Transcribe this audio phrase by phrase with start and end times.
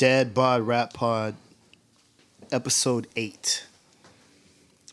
[0.00, 1.34] Dad Bod Rap Pod,
[2.50, 3.66] episode eight.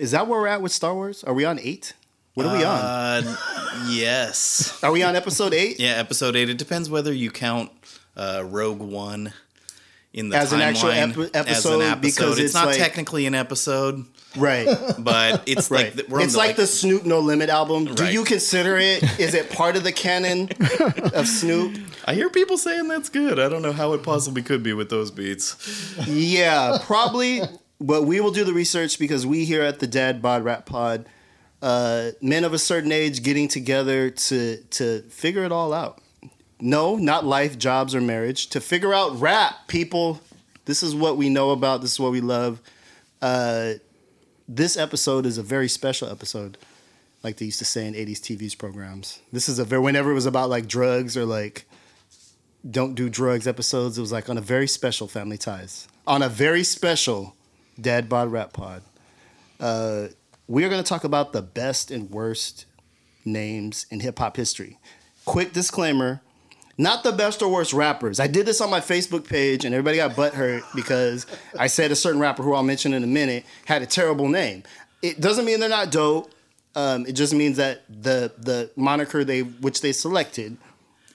[0.02, 1.24] Is that where we're at with Star Wars?
[1.24, 1.94] Are we on eight?
[2.34, 2.78] What are we on?
[2.78, 3.38] Uh,
[3.88, 4.84] yes.
[4.84, 5.80] Are we on episode eight?
[5.80, 6.50] Yeah, episode eight.
[6.50, 7.72] It depends whether you count
[8.18, 9.32] uh, Rogue One
[10.18, 12.02] in the As an actual timeline epi- as an episode, episode.
[12.02, 14.06] because it's, it's not like- technically an episode,
[14.36, 14.68] Right.
[15.00, 15.86] but it's Right.
[15.86, 17.86] like the, we're it's the, like, the Snoop No Limit album.
[17.86, 19.04] Do you consider it?
[19.20, 20.50] Is it part of the canon
[21.14, 21.78] of Snoop?
[22.06, 23.40] I hear people saying that's good.
[23.40, 25.56] I don't know how it possibly could be with those beats.
[26.08, 27.42] Yeah, probably.
[27.80, 31.06] But we will do the research because we here at the Dad Bod Rap Pod,
[31.62, 36.02] uh, men of a certain age getting together to to figure it all out.
[36.60, 38.48] No, not life, jobs, or marriage.
[38.48, 40.22] To figure out rap, people.
[40.66, 41.82] This is what we know about.
[41.82, 42.62] This is what we love.
[43.22, 43.74] Uh,
[44.48, 46.58] this episode is a very special episode,
[47.24, 49.20] like they used to say in '80s TV's programs.
[49.32, 51.66] This is a very whenever it was about like drugs or like
[52.70, 53.98] don't do drugs episodes.
[53.98, 57.36] It was like on a very special Family Ties, on a very special
[57.80, 58.84] Dad Bod Rap Pod.
[59.60, 60.08] Uh,
[60.48, 62.66] we are going to talk about the best and worst
[63.26, 64.80] names in hip hop history.
[65.26, 66.22] Quick disclaimer:
[66.78, 68.20] not the best or worst rappers.
[68.20, 71.26] I did this on my Facebook page, and everybody got butthurt because
[71.58, 74.64] I said a certain rapper who I'll mention in a minute had a terrible name.
[75.02, 76.32] It doesn't mean they're not dope.
[76.76, 80.58] Um, it just means that the the moniker they which they selected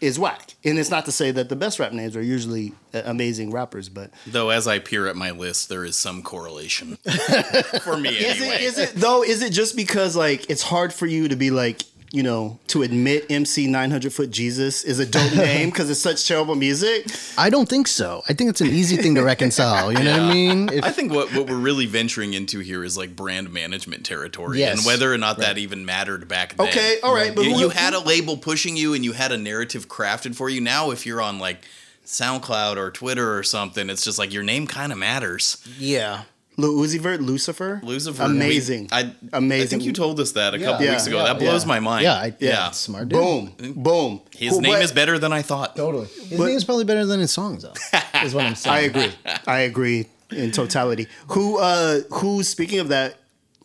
[0.00, 0.54] is whack.
[0.64, 3.88] And it's not to say that the best rap names are usually uh, amazing rappers,
[3.88, 6.97] but Though, as I peer at my list, there is some correlation
[7.82, 9.22] for me is it is it though?
[9.22, 11.82] Is it just because like it's hard for you to be like
[12.12, 16.28] you know to admit MC 900 Foot Jesus is a dope name because it's such
[16.28, 17.06] terrible music?
[17.38, 18.22] I don't think so.
[18.28, 19.91] I think it's an easy thing to reconcile.
[19.92, 20.69] You know what I mean?
[20.69, 24.58] If, I think what, what we're really venturing into here is like brand management territory,
[24.60, 24.77] Yes.
[24.78, 26.69] and whether or not that even mattered back then.
[26.69, 29.32] Okay, all right, but you, who- you had a label pushing you, and you had
[29.32, 30.60] a narrative crafted for you.
[30.60, 31.64] Now, if you're on like
[32.04, 35.56] SoundCloud or Twitter or something, it's just like your name kind of matters.
[35.78, 36.24] yeah.
[36.58, 39.67] Lil Uzi Vert, Lucifer, Lucifer, amazing, we- I, amazing.
[39.67, 40.92] I think you told us that a couple Yeah.
[40.92, 41.17] weeks ago.
[41.19, 41.25] Yeah.
[41.33, 41.69] that blows Yeah.
[41.69, 42.03] my mind.
[42.04, 42.71] Yeah, I- yeah.
[42.72, 43.19] Smart dude.
[43.19, 44.21] boom, boom.
[44.37, 45.76] His Cool, name but- is better than I thought.
[45.76, 46.09] Totally.
[46.28, 47.72] His But- name is probably better than his songs, though.
[48.22, 48.76] Is what I'm saying.
[48.76, 49.12] I agree.
[49.47, 51.09] I agree in totality.
[51.28, 53.16] Who uh who speaking of that,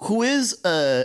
[0.03, 1.03] who is uh,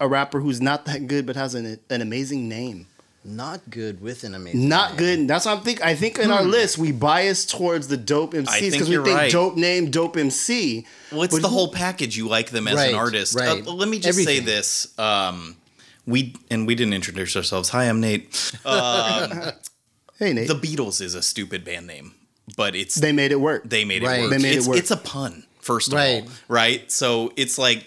[0.00, 2.86] a rapper who's not that good but has an an amazing name?
[3.24, 4.68] Not good with an amazing.
[4.68, 4.98] Not name.
[4.98, 5.28] good.
[5.28, 5.80] That's what I'm think.
[5.84, 9.30] I think in our list we bias towards the dope MCs because we think right.
[9.30, 10.86] dope name, dope MC.
[11.12, 12.16] Well, it's But the who- whole package.
[12.16, 13.36] You like them as Right, an artist.
[13.36, 13.64] Uh, right.
[13.66, 14.96] let me just say this.
[14.98, 15.56] Um,
[16.04, 17.68] we and we didn't introduce ourselves.
[17.68, 18.52] Hi, I'm Nate.
[18.64, 19.30] Um,
[20.18, 22.14] Hey Nate, the Beatles is a stupid band name,
[22.56, 23.62] but it's they made it work.
[23.68, 24.20] they made it Right.
[24.22, 24.30] work.
[24.30, 24.78] They made it it's, work.
[24.78, 26.22] It's a pun, first of Right.
[26.24, 26.90] all, right?
[26.92, 27.84] So it's like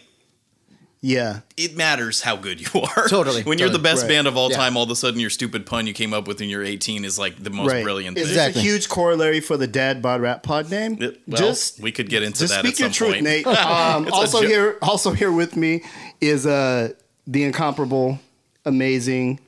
[1.08, 3.08] yeah, it matters how good you are.
[3.08, 4.10] Totally, when you're the best Right.
[4.10, 4.58] band of all Yeah.
[4.58, 7.06] time, all of a sudden your stupid pun you came up with when you're 18
[7.06, 7.84] is like the most right.
[7.84, 8.24] brilliant thing.
[8.24, 8.62] this Exactly.
[8.62, 10.98] a huge corollary for the Dad Bod Rap Pod name?
[11.00, 13.24] It- well, just we could get into just that speak at your some truth, point.
[13.24, 13.46] Nate.
[13.76, 15.84] Um, also here, also here with me
[16.22, 16.90] is uh
[17.28, 18.20] the incomparable,
[18.66, 19.40] amazing.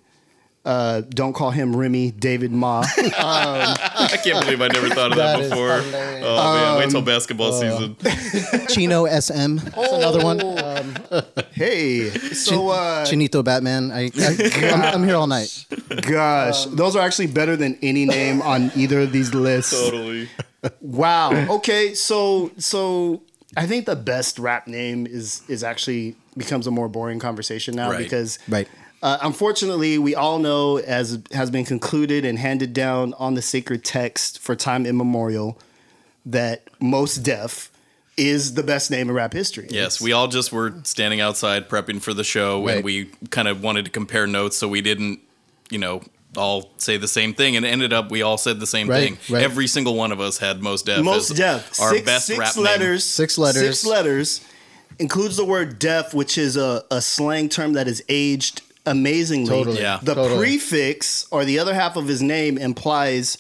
[0.68, 2.84] Uh, don't call him Remy David Ma.
[2.98, 5.78] I can't believe I never thought of that, That is before.
[5.80, 6.26] hilarious.
[6.28, 8.68] Oh man, Um, wait till basketball uh, season.
[8.68, 9.56] Chino SM.
[9.58, 10.42] That's another one.
[10.68, 10.94] Um,
[11.54, 13.92] hey, so uh, Chinito Batman.
[13.92, 15.66] I, I, I'm, I'm here all night.
[16.02, 19.72] gosh, those are actually better than any name on either of these lists.
[19.72, 20.30] Totally.
[20.82, 21.32] Wow.
[21.58, 23.22] Okay, so so
[23.56, 27.90] I think the best rap name is is actually becomes a more boring conversation now
[27.92, 27.98] Right.
[28.00, 28.68] because Right.
[29.08, 33.86] Uh, unfortunately, we all know, as has been concluded and handed down on the sacred
[33.86, 35.58] text for time immemorial,
[36.26, 37.72] that Mos Def
[38.18, 39.66] is the best name in rap history.
[39.70, 43.64] Yes, we all just were standing outside prepping for the show, and we kind of
[43.64, 45.22] wanted to compare notes, so we didn't,
[45.70, 46.02] you know,
[46.36, 49.18] all say the same thing, and it ended up we all said the same Right,
[49.18, 49.34] thing.
[49.34, 49.42] right.
[49.42, 51.02] Every single one of us had Mos Def.
[51.02, 51.80] Most as Def.
[51.80, 53.06] our six, best six rap letters.
[53.06, 53.80] Six letters.
[53.80, 54.42] Six letters.
[55.00, 59.50] Includes the word deaf, which is a, a slang term that is aged amazingly.
[59.50, 59.80] Totally.
[59.82, 60.00] Yeah.
[60.02, 60.40] The Totally.
[60.40, 63.38] prefix or the other half of his name implies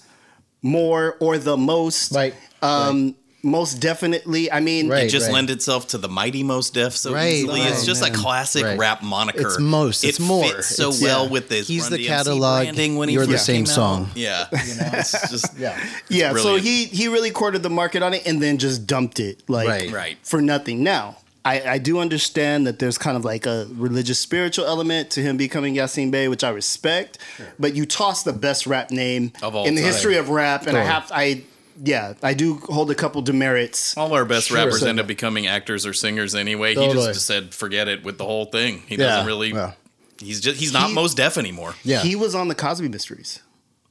[0.61, 2.11] more or the most.
[2.13, 4.51] Right, Um, Most definitely.
[4.51, 5.05] I mean, Right.
[5.05, 7.61] It just lends itself to the mighty Mos Def so Right, easily.
[7.61, 8.11] it's just man.
[8.11, 8.77] a classic Right.
[8.77, 9.47] rap moniker.
[9.47, 10.43] It's most, It it's more.
[10.43, 11.31] fits so It's- well yeah.
[11.31, 11.67] with this.
[11.67, 13.75] He's Run the DMC catalog, branding when he you're the same came out.
[13.75, 14.11] song.
[14.15, 15.77] Yeah, it's just Yeah.
[16.09, 19.43] Yeah, so he he really courted the market on it and then just dumped it
[19.47, 19.91] like Right.
[19.93, 20.17] Right.
[20.23, 20.83] for nothing.
[20.83, 21.17] Now,
[21.47, 25.37] I, I do understand that there's kind of like a religious spiritual element to him
[25.37, 27.17] becoming Yasiin Bey, which I respect.
[27.59, 29.91] But you toss the best rap name Of all in the time.
[29.91, 31.43] history of rap, and I have I
[31.83, 33.95] yeah, I do hold a couple demerits.
[33.97, 34.57] All our best Sure.
[34.57, 36.69] rappers So- end up becoming actors or singers anyway.
[36.71, 36.95] He Totally.
[37.05, 38.81] just, just said forget it with the whole thing.
[38.87, 39.05] He Yeah.
[39.07, 39.51] doesn't really.
[39.53, 39.73] Yeah.
[40.19, 41.75] He's just he's not He- Mos Def anymore.
[41.83, 42.01] Yeah.
[42.01, 43.39] He was on the Cosby Mysteries.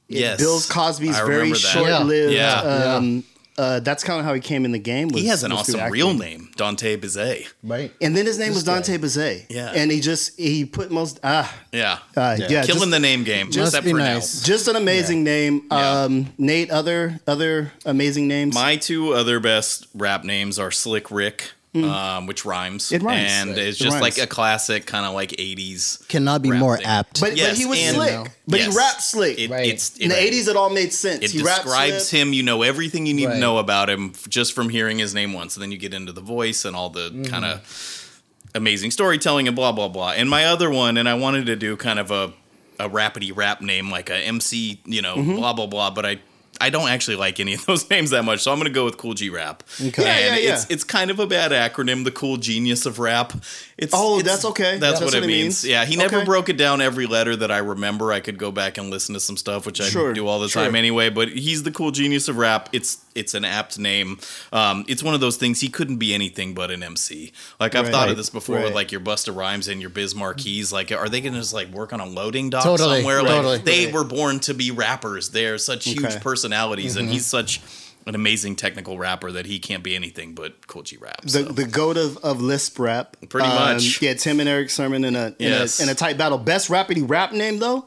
[0.09, 2.59] Yes, Bill Cosby's very short-lived Yeah.
[2.95, 3.23] um,
[3.57, 5.07] uh, that's kind of how he came in the game.
[5.09, 7.47] Was, He has an was awesome real name, Dante Bizet.
[7.63, 7.91] Right.
[8.01, 8.75] And then his name was guy.
[8.75, 9.47] Dante Bazet.
[9.49, 9.71] Yeah.
[9.75, 13.47] And he just he put most ah Yeah, uh, yeah, killing just, the name game,
[13.47, 14.43] Must except be for nice.
[14.43, 15.63] just an amazing name.
[15.71, 16.01] Yeah.
[16.03, 18.53] Um, Nate, other other amazing names.
[18.53, 21.51] My two other best rap names are Slick Rick.
[21.85, 22.91] Um, which rhymes.
[22.91, 23.31] It rhymes.
[23.31, 23.59] and Right.
[23.59, 24.01] it's It just rhymes.
[24.01, 25.99] like a classic kind of like '80s.
[26.07, 26.85] Cannot be more thing.
[26.85, 27.19] apt.
[27.21, 28.11] but Yes, but he was and- slick.
[28.11, 28.25] You know.
[28.47, 28.71] But Yes.
[28.71, 29.39] he rapped slick.
[29.39, 29.67] It, Right.
[29.67, 31.23] It's in the eighties, it all made sense.
[31.23, 32.21] It he describes slick.
[32.21, 32.33] him.
[32.33, 35.55] You know everything you need to know about him just from hearing his name once,
[35.55, 37.23] and then you get into the voice and all the Mm-hmm.
[37.23, 37.61] kind of
[38.55, 40.11] amazing storytelling and blah blah blah.
[40.11, 42.33] And my other one, and I wanted to do kind of a
[42.79, 45.35] a rapidy rap name like a MC, you know, Mm-hmm.
[45.35, 45.89] blah blah blah.
[45.91, 46.19] But I
[46.59, 48.97] I don't actually like any of those names that much, so I'm gonna go with
[48.97, 49.63] Kool G Rap.
[49.81, 50.03] Okay.
[50.03, 50.73] Yeah, and yeah, it's yeah.
[50.73, 53.33] it's kind of a bad acronym, the Cool Genius of Rap.
[53.77, 54.77] It's Oh, it's- that's okay.
[54.79, 55.63] That's, That's what, what it it means.
[55.63, 55.65] means.
[55.65, 56.25] Yeah, he never Okay.
[56.25, 58.11] broke it down every letter that I remember.
[58.11, 60.49] I could go back and listen to some stuff, which I Sure, do all the
[60.49, 60.63] sure.
[60.63, 61.09] time anyway.
[61.09, 62.69] But he's the cool genius of rap.
[62.71, 64.19] It's it's an apt name.
[64.53, 65.59] Um, it's one of those things.
[65.61, 67.31] He couldn't be anything but an MC.
[67.59, 67.91] Like I've Right.
[67.91, 70.63] thought of this before with like your Busta Rhymes and your Biz Markie.
[70.71, 73.21] Like, are they gonna just like work on a loading dock Totally, somewhere?
[73.23, 73.57] Like totally.
[73.59, 73.93] they Right.
[73.93, 75.29] were born to be rappers.
[75.29, 76.19] They're such huge Okay.
[76.49, 76.99] Personalities, Mm-hmm.
[77.05, 77.61] and he's such
[78.05, 81.21] an amazing technical rapper that he can't be anything but Kool G Rap.
[81.21, 81.43] the so.
[81.43, 83.17] the goat of, of Lisp rap.
[83.21, 84.01] Um, Pretty much.
[84.01, 85.79] Yeah, Tim and Erick Sermon in a in, Yes.
[85.79, 86.37] a in a tight battle.
[86.37, 87.85] Best rapidy rap name though,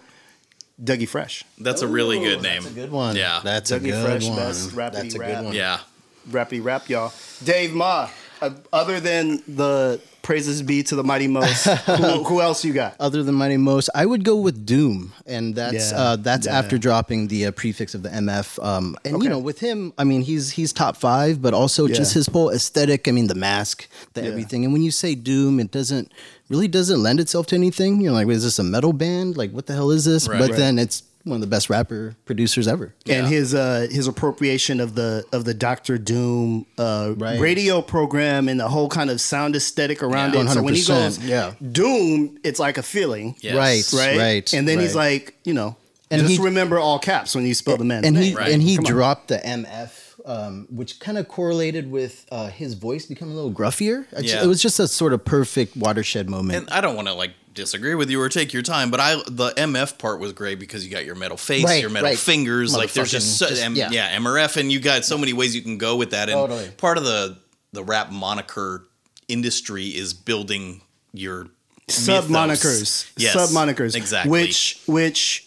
[0.83, 1.45] Dougie Fresh.
[1.59, 2.63] That's a really good name.
[2.63, 3.17] That's a good one.
[3.17, 3.41] Yeah.
[3.43, 4.37] That's a Dougie good Fresh, one.
[4.37, 5.37] best rapidy That's a rap.
[5.37, 5.55] good one.
[5.55, 5.81] Yeah.
[6.29, 7.13] Rapidy rap, y'all.
[7.43, 8.09] Dave Ma.
[8.43, 12.95] Uh, other than the praises be to the mighty most, who, who else you got?
[13.01, 16.59] Other than Mighty Most, I would go with Doom, and that's Yeah, uh, that's yeah.
[16.59, 18.63] after dropping the uh, prefix of the MF.
[18.65, 19.25] Um, and Okay.
[19.25, 22.51] you know, with him, I mean, he's he's top five, but also just his whole
[22.51, 23.09] aesthetic.
[23.09, 24.29] I mean, the mask, the Yeah.
[24.29, 24.65] everything.
[24.65, 26.13] And when you say Doom, it doesn't
[26.49, 28.01] really doesn't lend itself to anything.
[28.01, 29.37] You're like, is this a metal band?
[29.37, 30.29] Like, what the hell is this?
[30.29, 30.39] Right.
[30.39, 30.57] but Right.
[30.59, 32.95] then it's one of the best rapper producers ever.
[33.09, 37.39] and his uh his appropriation of the of the Doctor Doom uh Right.
[37.39, 40.43] radio program and the whole kind of sound aesthetic around Yeah.
[40.43, 40.49] it.
[40.51, 41.53] So when he goes yeah.
[41.73, 43.37] Doom, it's like a feeling.
[43.41, 43.55] Yes.
[43.55, 44.01] Right.
[44.01, 44.19] Right?
[44.19, 44.53] Right.
[44.55, 45.77] And then he's like, you know,
[46.11, 48.25] And just he- remember all caps when you spell the man's and name.
[48.31, 48.53] he Right.
[48.53, 48.93] and he Come on.
[48.93, 53.53] dropped the MF, um, which kind of correlated with uh, his voice becoming a little
[53.53, 54.07] gruffier.
[54.13, 54.43] It Yeah.
[54.43, 56.59] It was just a sort of perfect watershed moment.
[56.59, 59.17] And I don't want to like disagree with you or take your time, but I
[59.27, 62.19] the MF part was great because you got your metal face, Right, your metal right.
[62.19, 62.75] fingers.
[62.77, 63.91] Like there's just, so, just- M- yeah.
[63.91, 64.17] yeah.
[64.19, 66.29] MRF, and you got so many ways you can go with that.
[66.29, 66.69] And Totally.
[66.77, 67.39] part of the
[67.73, 68.85] the rap moniker
[69.29, 70.81] industry is building
[71.13, 71.49] your
[71.89, 73.11] sub monikers.
[73.17, 73.95] Yes, Sub monikers.
[73.97, 74.31] exactly.
[74.31, 75.47] Which which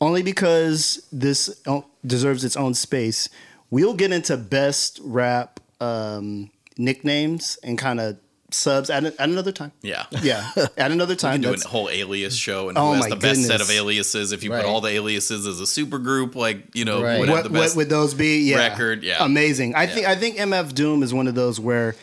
[0.00, 3.28] only because this o- deserves its own space.
[3.70, 8.18] We'll get into best rap um, nicknames and kind of
[8.50, 9.72] subs at, a- at another time.
[9.82, 10.06] yeah.
[10.22, 11.42] Yeah, at another You time.
[11.42, 14.30] can do a whole alias show and Oh who has the best set of aliases.
[14.30, 14.62] If you Right.
[14.62, 17.18] put all the aliases as a super group, like you know, Right.
[17.18, 18.38] would what, the what would those be?
[18.50, 19.24] Yeah, record, yeah.
[19.24, 19.74] amazing.
[19.74, 19.94] I Yeah.
[19.94, 21.96] think I think MF Doom is one of those where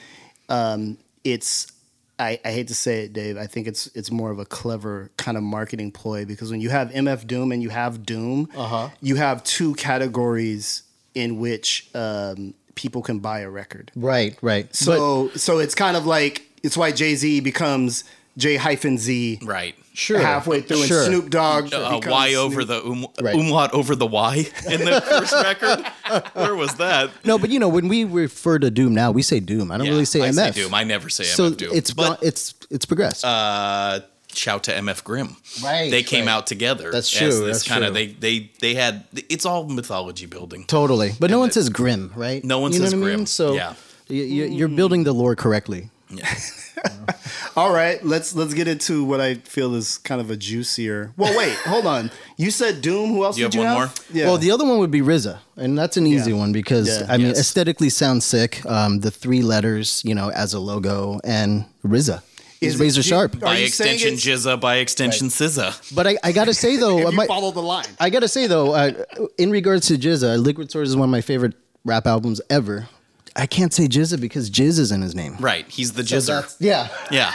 [0.49, 1.67] um, it's.
[2.19, 3.35] I, I hate to say it, Dave.
[3.37, 6.69] I think it's it's more of a clever kind of marketing ploy because when you
[6.69, 8.89] have MF Doom and you have Doom, Uh-huh.
[9.01, 10.83] you have two categories
[11.15, 13.91] in which um, people can buy a record.
[13.95, 14.73] right, right.
[14.75, 18.03] So so it's kind of like it's why Jay Z becomes
[18.37, 19.75] J hyphen Z right.
[19.93, 20.19] Sure.
[20.19, 20.99] halfway through, Sure.
[21.03, 23.35] and Snoop Dogg uh, becomes Y Snoop- over the um, Right.
[23.35, 25.85] umlaut over the Y in the first record.
[26.33, 27.09] Where was that?
[27.25, 29.69] no, but you know, when we refer to Doom now, we say Doom.
[29.69, 30.53] I don't Yeah, really say I MF.
[30.53, 30.73] say Doom.
[30.73, 31.71] I never say so MF Doom.
[31.73, 33.25] it's but it's it's progressed.
[33.25, 33.99] uh,
[34.35, 35.35] shout to MF Grimm.
[35.63, 36.31] Right, They came right.
[36.33, 36.91] out together.
[36.91, 38.05] That's as true, This that's kind of true.
[38.05, 38.07] they
[38.39, 39.03] they they had.
[39.29, 40.65] It's all mythology building.
[40.65, 42.43] totally, but no one it- says Grim, right?
[42.43, 43.15] No one you know says what I mean?
[43.17, 43.25] Grim.
[43.25, 43.73] So Yeah.
[44.07, 45.89] you, you, you're building the lore correctly.
[46.09, 46.27] Yeah.
[47.55, 51.11] All right, let's let's get into what I feel is kind of a juicier.
[51.17, 52.09] Well, wait, hold on.
[52.37, 53.09] You said Doom.
[53.13, 53.99] Who else You did have you one have?
[54.09, 54.17] more?
[54.21, 54.25] Yeah.
[54.27, 56.37] Well, the other one would be RZA, and that's an easy Yeah.
[56.37, 57.05] one because Yeah.
[57.09, 57.39] I mean, Yes.
[57.39, 58.65] aesthetically sounds sick.
[58.65, 62.21] Um, the three letters, you know, as a logo, and RZA
[62.61, 63.39] is Is it razor G- sharp.
[63.39, 64.59] By extension, it's- GZA.
[64.61, 65.93] By extension, SZA.
[65.95, 67.85] But I, I gotta say though, if I you might- follow the line.
[67.99, 68.91] I gotta say though, uh,
[69.37, 72.87] in regards to GZA, Liquid Swords is one of my favorite rap albums ever.
[73.35, 75.37] I can't say GZA because Jizz is in his name.
[75.39, 75.65] Right.
[75.69, 76.27] He's the So Jizzer.
[76.27, 76.89] that's- yeah.
[77.09, 77.33] Yeah.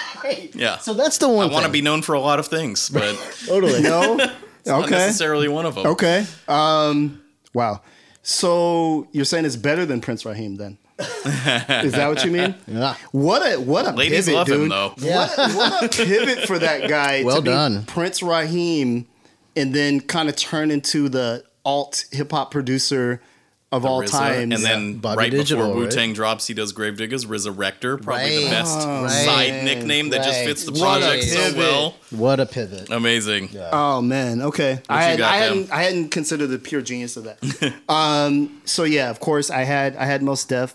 [0.54, 0.78] Yeah.
[0.78, 1.49] So that's the one.
[1.50, 3.16] I want to be known for a lot of things, but
[3.47, 3.80] totally.
[3.87, 4.14] No.
[4.16, 4.90] not okay.
[4.90, 5.87] necessarily one of them.
[5.87, 6.26] Okay.
[6.49, 7.23] Um.
[7.54, 7.80] Wow.
[8.23, 10.78] So you're saying it's better than Prince Rakeem then?
[10.98, 12.54] Is that what you mean?
[12.66, 12.94] Yeah.
[13.12, 14.62] What a what a Ladies pivot, love dude.
[14.62, 14.94] him though.
[14.98, 15.26] Yeah.
[15.28, 17.22] What, what a pivot for that guy.
[17.22, 17.84] Well to be.
[17.86, 19.06] Prince Rakeem,
[19.54, 23.20] and then kind of turn into the alt hip hop producer
[23.73, 24.11] of all RZA.
[24.11, 24.52] time.
[24.52, 25.92] And then Bobby right Digital, before Wu right?
[25.92, 29.64] Tang drops, he does Gravediggaz, RZArector, probably the best Oh, side man.
[29.64, 31.96] nickname that just fits the project so well.
[32.11, 32.90] What a pivot.
[32.90, 33.50] Amazing.
[33.73, 34.80] Oh man, okay.
[34.88, 35.49] I, you had, got, I Dem?
[35.56, 37.75] hadn't I hadn't considered the pure genius of that.
[37.88, 40.75] um, so yeah, of course I had I had Mos Def.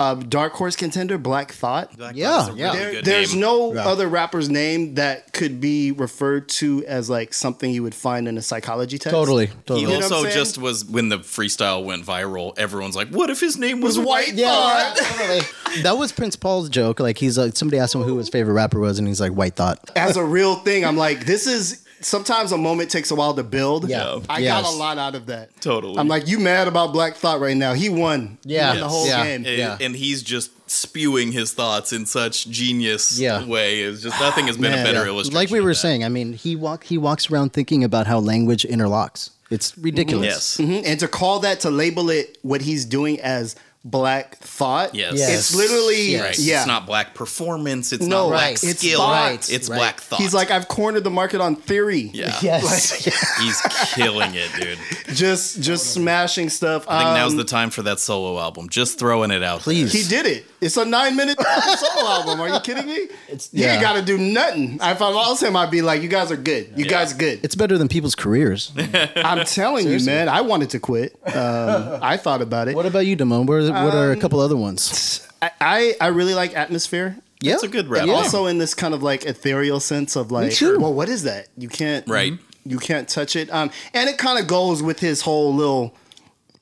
[0.00, 1.96] Uh, dark horse contender, Black Thought.
[1.96, 2.72] Black Yeah, Thought yeah.
[2.76, 3.40] really There- there's name.
[3.42, 3.86] no Yeah.
[3.86, 8.36] other rapper's name that could be referred to as like something you would find in
[8.36, 9.12] a psychology test.
[9.14, 9.46] Totally.
[9.46, 9.84] He Totally.
[9.86, 12.58] know what also just was when the freestyle went viral.
[12.58, 14.96] Everyone's like, "What if his name was, Was White?" White Yeah, Thought.
[15.18, 15.82] totally.
[15.82, 16.98] That was Prince Paul's joke.
[16.98, 19.54] Like he's like somebody asked him who his favorite rapper was, and he's like White
[19.54, 19.78] Thought.
[19.94, 20.84] as a real thing.
[20.84, 23.88] I'm like, this is sometimes a moment takes a while to build.
[23.88, 24.20] Yeah.
[24.28, 24.62] I Yes.
[24.62, 25.58] got a lot out of that.
[25.60, 25.98] Totally.
[25.98, 27.72] I'm like, you mad about Black Thought right now?
[27.74, 28.38] He won.
[28.46, 28.70] He Yeah.
[28.70, 29.24] won the whole Yeah.
[29.24, 29.46] game.
[29.46, 29.78] And, Yeah.
[29.80, 33.44] and he's just spewing his thoughts in such genius Yeah.
[33.44, 33.80] way.
[33.82, 34.80] It's just nothing has been Man.
[34.80, 35.12] a better Yeah.
[35.12, 35.34] illustration.
[35.34, 38.64] Like we were saying, I mean, he walk he walks around thinking about how language
[38.68, 39.30] interlocks.
[39.50, 40.58] It's ridiculous.
[40.58, 40.68] Yes.
[40.68, 40.82] Mhm.
[40.86, 43.54] And to call that to label it what he's doing as
[43.86, 44.94] Black Thought.
[44.94, 45.14] Yes.
[45.18, 45.30] Yes.
[45.50, 46.22] It's literally Yes.
[46.22, 46.38] Right.
[46.38, 46.58] yeah.
[46.60, 47.92] It's not black performance.
[47.92, 48.64] It's No, not black right.
[48.64, 48.98] It's skill.
[49.00, 49.50] thought.
[49.50, 49.76] It's Right.
[49.76, 50.20] black thought.
[50.20, 52.10] He's like, I've cornered the market on theory.
[52.14, 52.34] yeah.
[52.42, 53.04] Yes.
[53.40, 53.60] He's
[53.94, 54.78] killing it, dude.
[55.14, 56.86] Just just smashing stuff.
[56.88, 58.68] I think now's Um, the time for that solo album.
[58.70, 59.60] Just throwing it out.
[59.60, 59.92] Please.
[59.92, 60.46] He did it.
[60.62, 61.36] It's a nine minute
[61.76, 62.40] solo album.
[62.40, 62.94] Are you kidding me?
[63.28, 63.72] It's- he yeah.
[63.74, 64.78] ain't got to do nothing.
[64.82, 66.72] If I lost him, I'd be like, you guys are good.
[66.76, 67.40] You guys good.
[67.44, 68.72] It's better than people's careers.
[69.16, 70.28] I'm telling you, man.
[70.30, 71.14] I wanted to quit.
[71.26, 72.74] Um, I thought about it.
[72.76, 73.46] what about you, Damone?
[73.46, 75.26] What are, what are a couple other ones?
[75.42, 77.16] I, I, I really like atmosphere.
[77.40, 78.02] Yeah, It's a good rap.
[78.02, 78.16] And Yeah.
[78.16, 80.78] also in this kind of like ethereal sense of like, too.
[80.78, 81.48] well, what is that?
[81.58, 82.34] You can't, Right.
[82.64, 83.50] You can't touch it.
[83.52, 85.94] Um, and it kind of goes with his whole little.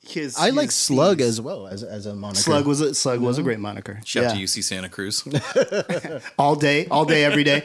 [0.05, 0.35] His.
[0.37, 1.27] I like Slug piece.
[1.27, 2.41] as well as as a moniker.
[2.41, 4.01] Slug was a Slug was a great moniker.
[4.03, 4.33] Shout Yeah.
[4.33, 5.23] to UC Santa Cruz.
[6.37, 7.63] all day, all day, every day.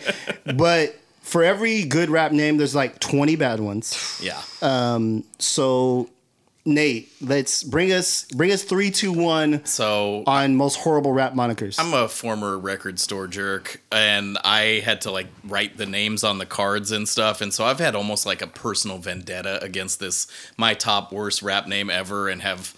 [0.55, 4.21] but for every good rap name, there's like 20 bad ones.
[4.23, 4.40] Yeah.
[4.62, 6.09] Um, so
[6.69, 11.77] Nate, let's bring us bring us three, two, one So on most horrible rap monikers.
[11.81, 16.37] I'm a former record store jerk, and I had to like write the names on
[16.37, 20.27] the cards and stuff, and so I've had almost like a personal vendetta against this
[20.59, 22.77] my top worst rap name ever, and have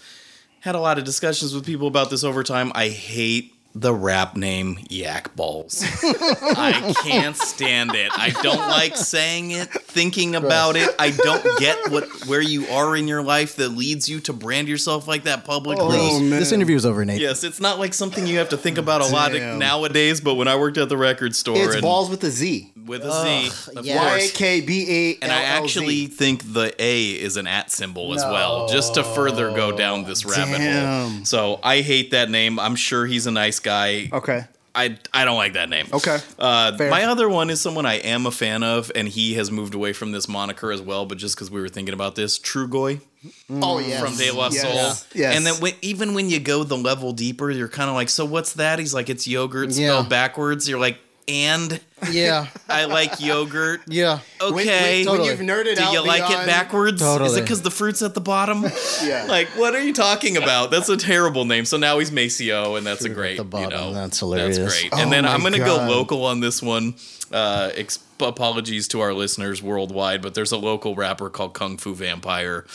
[0.61, 2.71] had a lot of discussions with people about this over time.
[2.73, 5.83] I hate the rap name Yak Ballz.
[6.57, 8.11] I can't stand it.
[8.13, 10.89] I don't like saying it, thinking about it.
[10.99, 14.67] I don't get what where you are in your life that leads you to brand
[14.67, 15.97] yourself like that publicly.
[15.99, 16.29] Oh, man.
[16.31, 17.21] This interview is over, Nate.
[17.21, 19.59] Yes, it's not like something you have to think about a lot Damn.
[19.59, 22.71] nowadays, but when I worked at the record store it's and balls with a Z.
[22.85, 23.99] with a Z, of yes.
[23.99, 24.31] Course.
[24.33, 25.23] K B A.
[25.23, 29.51] And I actually think the A is an at symbol as well, just to further
[29.51, 31.25] go down this rabbit hole.
[31.25, 32.59] So I hate that name.
[32.59, 34.09] I'm sure he's a nice guy.
[34.11, 34.45] Okay.
[34.73, 35.87] I, I don't like that name.
[35.91, 36.17] Okay.
[36.39, 36.89] Uh, Fair.
[36.89, 39.91] my other one is someone I am a fan of, and he has moved away
[39.91, 41.05] from this moniker as well.
[41.05, 43.01] But just because we were thinking about this, Trugoy
[43.49, 43.99] Oh yeah.
[43.99, 44.61] from De La yes.
[44.61, 45.07] Soul.
[45.13, 45.35] Yes.
[45.35, 48.23] And then when, even when you go the level deeper, you're kind of like, so
[48.23, 48.79] what's that?
[48.79, 49.89] He's like, it's yogurt Yeah.
[49.89, 50.69] spelled backwards.
[50.69, 50.97] You're like,
[51.31, 51.79] and
[52.11, 53.81] Yeah, I like yogurt.
[53.87, 54.19] yeah.
[54.39, 54.97] When- when- Okay.
[55.05, 55.29] when, Totally.
[55.29, 57.01] you've nerded Do out you like it beyond- backwards?
[57.01, 58.65] Is it because the fruit's at the bottom?
[59.03, 59.25] Yeah.
[59.27, 60.69] Like, what are you talking about?
[60.71, 61.65] That's a terrible name.
[61.65, 63.37] So now he's Maceo, and that's a Fruit at great.
[63.37, 63.71] the bottom.
[63.71, 64.57] You know, That's hilarious.
[64.57, 64.93] That's great.
[64.93, 65.87] Oh and then I'm gonna God.
[65.87, 66.93] go local on this one.
[67.31, 71.95] Uh, ex- apologies to our listeners worldwide, but there's a local rapper called Kung Fu
[71.95, 72.65] Vampire.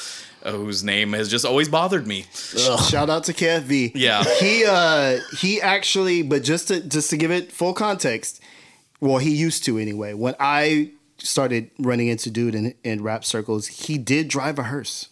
[0.47, 2.25] Uh, Whose name has just always bothered me.
[2.33, 3.93] Shout out to KFV.
[3.95, 4.23] Yeah.
[4.41, 8.41] He uh he actually, but just to just to give it full context,
[9.01, 10.15] well, he used to anyway.
[10.15, 10.93] When I
[11.27, 15.09] started running into dude in, in rap circles, he did drive a hearse.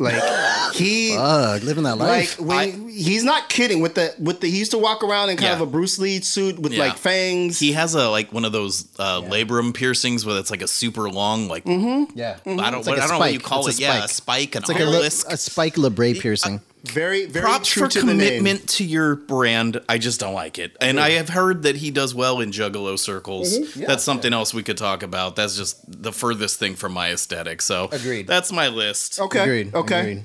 [0.00, 0.14] Like
[0.74, 2.40] he Ugh, living that like life.
[2.40, 5.48] when he's not kidding with the with the he used to walk around in kind
[5.48, 5.54] Yeah.
[5.54, 6.84] of a Bruce Lee suit with Yeah.
[6.84, 7.58] like fangs.
[7.58, 11.10] He has a like one of those uh, labret piercings where it's like a super
[11.10, 12.16] long like mm-hmm.
[12.16, 13.82] yeah, I don't It's like what, a I don't know what you call It's it.
[13.82, 14.52] a Yeah, a spike.
[14.52, 16.60] spike, an it's like a, li- a spike labret piercing.
[16.84, 18.18] Very very props true for to the name.
[18.18, 19.80] commitment to your brand.
[19.88, 22.98] I just don't like it, and I have heard that he does well in Juggalo
[22.98, 23.58] circles.
[23.58, 23.84] Mm-hmm.
[23.84, 25.36] that's something else we could talk about.
[25.36, 27.62] That's just the furthest thing from my aesthetic.
[27.62, 28.26] So Agreed.
[28.26, 29.20] That's my list.
[29.20, 29.42] Okay.
[29.42, 29.74] Agreed.
[29.74, 30.00] Okay.
[30.00, 30.24] Agreed.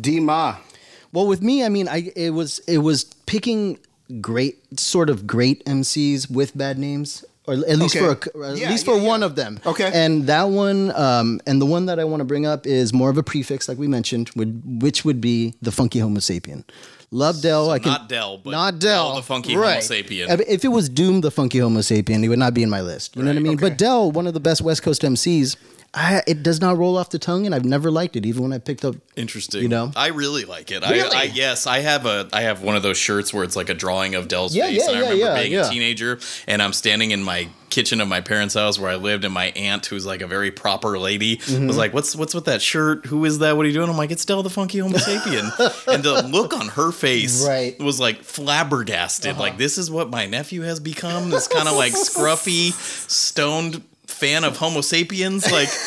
[0.00, 3.78] D Well, with me, I mean, I it was it was picking
[4.20, 8.14] great sort of great MCs with bad names, or at least Okay.
[8.30, 9.06] for a, at Yeah, least yeah, for yeah.
[9.08, 9.60] one of them.
[9.66, 9.90] Okay.
[9.92, 13.10] and that one, um, and the one that I want to bring up is more
[13.10, 16.64] of a prefix, like we mentioned, would which would be the Funky Homo Sapien.
[17.10, 17.70] Love Del.
[17.70, 19.66] I can not Del, but not Del, Del the Funky Homo.
[19.66, 20.30] Sapien.
[20.30, 22.70] I mean, If it was Doom, the Funky Homo Sapien, he would not be in
[22.70, 23.14] my list.
[23.14, 23.54] You know what I mean?
[23.54, 23.68] okay.
[23.68, 25.56] But Del, one of the best West Coast MCs.
[25.96, 28.52] I, it does not roll off the tongue, and I've never liked it, even when
[28.52, 28.96] I picked up.
[29.16, 29.62] Interesting.
[29.62, 29.92] You know?
[29.94, 30.82] I really like it.
[30.82, 31.02] Really?
[31.14, 33.68] I, I yes, I have a I have one of those shirts where it's like
[33.68, 36.60] a drawing of Del's Yeah, face, yeah, and I yeah, remember being a teenager, and
[36.60, 39.86] I'm standing in my kitchen of my parents' house where I lived, and my aunt,
[39.86, 41.68] who's like a very proper lady, Mm-hmm.
[41.68, 43.06] was like, "What's what's with that shirt?
[43.06, 43.56] Who is that?
[43.56, 45.48] What are you doing?" I'm like, "It's Del the Funky Homo Sapien,"
[45.94, 47.74] and the look on her face Right.
[47.74, 47.84] Uh-huh.
[47.84, 49.38] was like flabbergasted.
[49.38, 51.30] Like this is what my nephew has become.
[51.30, 52.72] This kind of like scruffy,
[53.08, 53.82] stoned
[54.14, 55.68] fan of Homo sapiens, like.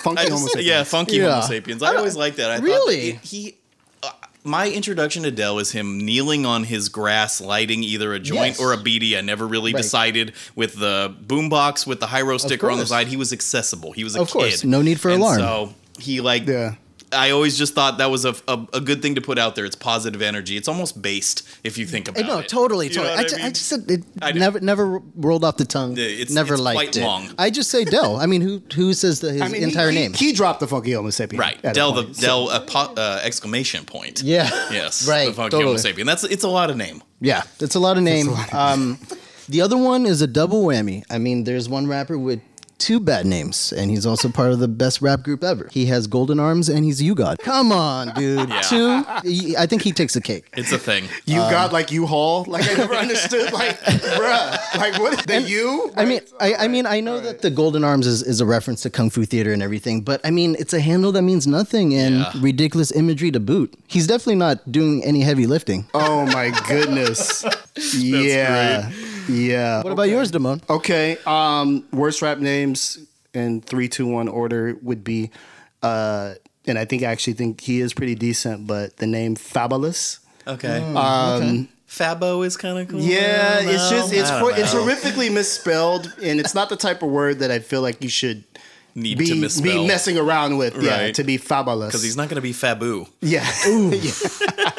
[0.00, 0.66] Funky I Homo sapiens.
[0.66, 1.34] yeah, funky Yeah.
[1.34, 1.82] Homo sapiens.
[1.82, 2.50] I always like that.
[2.50, 3.12] I Really?
[3.12, 3.56] thought he.
[4.02, 4.08] Uh,
[4.44, 8.60] my introduction to Del is him kneeling on his grass, lighting either a joint Yes.
[8.60, 9.14] or a beady.
[9.14, 9.82] I never really Right.
[9.82, 13.08] decided with the boombox with the row sticker on the side.
[13.08, 13.92] He was accessible.
[13.92, 14.32] He was a Of kid.
[14.32, 14.64] course.
[14.64, 15.38] No need for And alarm.
[15.38, 16.46] So he like.
[16.46, 16.76] Yeah.
[17.12, 19.64] I always just thought that was a, a, a good thing to put out there.
[19.64, 20.56] It's positive energy.
[20.56, 22.26] It's almost based if you think about it.
[22.26, 22.48] no, it.
[22.48, 23.16] totally, You know totally.
[23.24, 23.52] what I, ju- I mean?
[23.54, 25.96] just said it I never, never rolled off the tongue.
[25.96, 27.02] Yeah, it's- never it's liked quite it.
[27.04, 27.28] long.
[27.38, 28.16] I just say Del.
[28.16, 30.12] I mean, who who says the, his I mean, entire he, name?
[30.12, 31.38] He, he dropped the Funky Homo sapien.
[31.38, 34.22] Right, at a Del the point, so- Del uh, po- uh, exclamation point.
[34.22, 34.48] Yeah.
[34.70, 35.08] Yes.
[35.08, 35.92] Right, The funky Homo totally.
[35.94, 36.06] sapien.
[36.06, 37.02] That's it's a lot of name.
[37.20, 38.28] Yeah, it's a lot of name.
[38.52, 38.98] Um,
[39.48, 41.02] the other one is a double whammy.
[41.10, 42.40] I mean, there's one rapper with
[42.80, 45.68] two bad names, and he's also part of the best rap group ever.
[45.70, 47.38] He has golden arms, and he's U-God.
[47.38, 48.48] Come on, dude.
[48.48, 48.60] Yeah.
[48.62, 49.04] Two.
[49.56, 50.46] I think he takes the cake.
[50.56, 51.04] It's a thing.
[51.26, 52.46] You Um, got like U-Haul?
[52.48, 53.52] Like I never understood.
[53.52, 55.26] Like, bruh, like what?
[55.26, 55.92] The U?
[55.96, 58.80] I mean, I, I mean, I know that the golden arms is, is a reference
[58.82, 61.94] to kung fu theater and everything, but I mean, it's a handle that means nothing
[61.94, 62.32] and Yeah.
[62.40, 63.74] ridiculous imagery to boot.
[63.86, 65.86] He's definitely not doing any heavy lifting.
[65.94, 67.44] Oh my goodness.
[67.94, 68.90] yeah.
[69.30, 69.82] Yeah.
[69.82, 70.62] What about yours, Damone?
[70.68, 71.16] Okay.
[71.26, 72.98] Um, worst rap names
[73.34, 75.30] in three, two, one order would be,
[75.82, 76.34] uh,
[76.66, 80.18] and I think I actually think he is pretty decent, but the name Fabolous.
[80.46, 80.78] Okay.
[80.94, 83.00] Um, Fabo is kind of cool.
[83.00, 87.10] Yeah, I it's just it's I it's horrifically misspelled, and it's not the type of
[87.10, 88.44] word that I feel like you should
[88.94, 90.80] Need be to be misspell messing around with.
[90.80, 91.88] Yeah, to be fabulous.
[91.88, 93.08] because he's not going to be Fabu.
[93.20, 93.44] Yeah.
[93.66, 94.70] Yeah.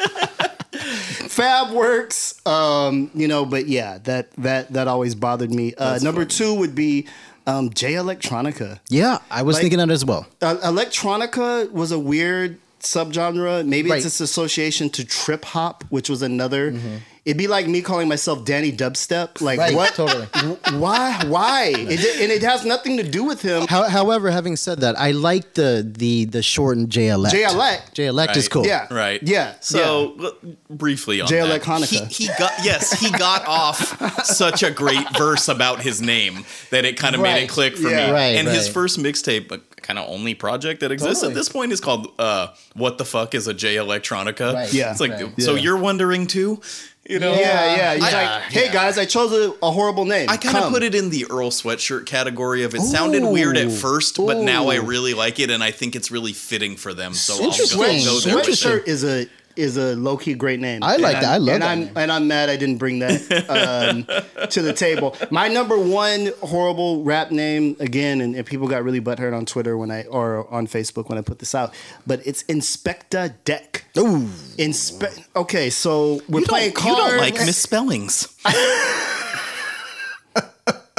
[1.32, 5.72] Fab works, um, you know, but yeah, that that that always bothered me.
[5.78, 7.08] Uh, number two would be
[7.46, 8.80] um, Jay Electronica.
[8.90, 10.26] Yeah, I was Like- thinking that as well.
[10.42, 13.64] Uh, electronica was a weird subgenre.
[13.66, 13.96] Maybe Right.
[13.98, 16.72] it's its association to trip hop, which was another.
[16.72, 16.96] Mm-hmm.
[17.24, 19.40] It'd be like me calling myself Danny Dubstep.
[19.40, 19.94] Like Right, what?
[19.94, 20.26] totally.
[20.32, 21.22] W- Why?
[21.28, 21.66] Why?
[21.76, 23.68] It, and it has nothing to do with him.
[23.68, 27.32] How, however, having said that, I like the the the shortened Jay Elect.
[27.32, 27.94] Jay Elect.
[27.94, 28.66] Jay Elect is cool.
[28.66, 28.92] Yeah.
[28.92, 29.22] Right.
[29.22, 29.54] Yeah.
[29.60, 30.36] So l-
[30.68, 31.46] briefly on J.
[31.46, 32.08] that, Hanukkah.
[32.10, 36.84] He, he got yes, he got off such a great verse about his name that
[36.84, 38.06] it kind of made it click for Yeah.
[38.08, 38.12] me.
[38.12, 41.32] Right, and his first mixtape, uh, kind of only project that exists Totally.
[41.32, 44.72] at this point, is called uh, "What the Fuck Is a Jay Electronica." Right.
[44.72, 44.90] Yeah.
[44.90, 45.32] It's like Right.
[45.40, 45.62] so Yeah.
[45.62, 46.60] you're wondering too,
[47.08, 47.32] you know?
[47.34, 47.94] Yeah, yeah.
[47.94, 50.28] He's I- like, hey guys, I chose a, a horrible name.
[50.28, 53.70] I kind of put it in the Earl sweatshirt category of it sounded weird at
[53.72, 57.14] first, but now I really like it and I think it's really fitting for them.
[57.14, 57.80] So I'll go, Interesting.
[57.80, 58.52] I'll go there with it.
[58.52, 60.82] sweatshirt is a is a low key great name.
[60.82, 61.30] I like And that.
[61.32, 61.92] I love and that I'm name.
[61.96, 63.12] and I'm mad I didn't bring that
[63.48, 65.16] um, to the table.
[65.30, 69.76] My number one horrible rap name again, and, and people got really butthurt on Twitter
[69.76, 71.74] when I or on Facebook when I put this out,
[72.06, 73.84] but it's Inspectah Deck.
[73.98, 74.28] Ooh.
[74.58, 78.28] Inspe- Okay, so we're You playing don't, you don't like misspellings.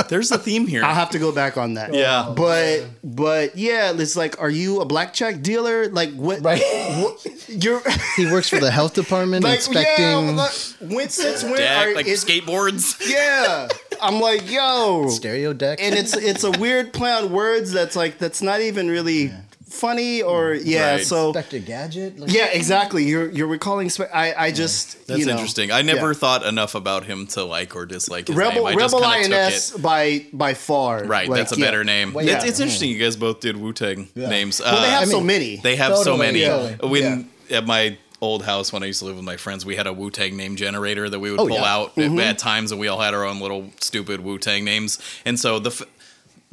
[0.09, 0.83] There's a theme here.
[0.83, 1.93] I'll have to go back on that.
[1.93, 2.33] Yeah.
[2.35, 5.87] But but yeah, it's like, are you a blackjack dealer?
[5.89, 6.43] Like what?
[6.43, 6.61] Right.
[7.01, 7.81] what you're
[8.15, 10.05] He works for the health department like inspecting.
[10.05, 10.15] yeah.
[10.31, 12.99] Like, when since when Deck, are like is- skateboards.
[13.09, 13.67] Yeah,
[14.01, 15.79] I'm like yo, stereo deck.
[15.81, 19.31] and it's it's a weird play on words that's like that's not even really
[19.73, 20.91] funny or yeah.
[20.95, 21.05] Right.
[21.05, 22.19] So Inspector Gadget.
[22.19, 23.03] Like, yeah, exactly.
[23.05, 23.89] You're you're recalling.
[23.89, 25.71] spe- I I just That's you know, interesting.
[25.71, 26.17] I never yeah.
[26.17, 28.77] thought enough about him to like or dislike his Rebel name.
[28.77, 29.81] I Rebel kind of took it.
[29.81, 31.03] by by far.
[31.05, 31.65] Right, Like, that's a yeah.
[31.65, 32.13] better name.
[32.13, 32.49] Well, it's, yeah.
[32.49, 32.89] it's interesting.
[32.91, 34.61] You guys both did Wu Tang names.
[34.61, 35.55] Well, they Uh, have I so mean, many.
[35.57, 36.41] They have so many.
[36.41, 36.75] yeah.
[36.81, 39.85] When at my old house, when I used to live with my friends, we had
[39.85, 41.73] a Wu Tang name generator that we would Oh, pull yeah.
[41.75, 44.97] out at, at times, and we all had our own little stupid Wu Tang names.
[45.25, 45.71] And so the.
[45.71, 45.81] F-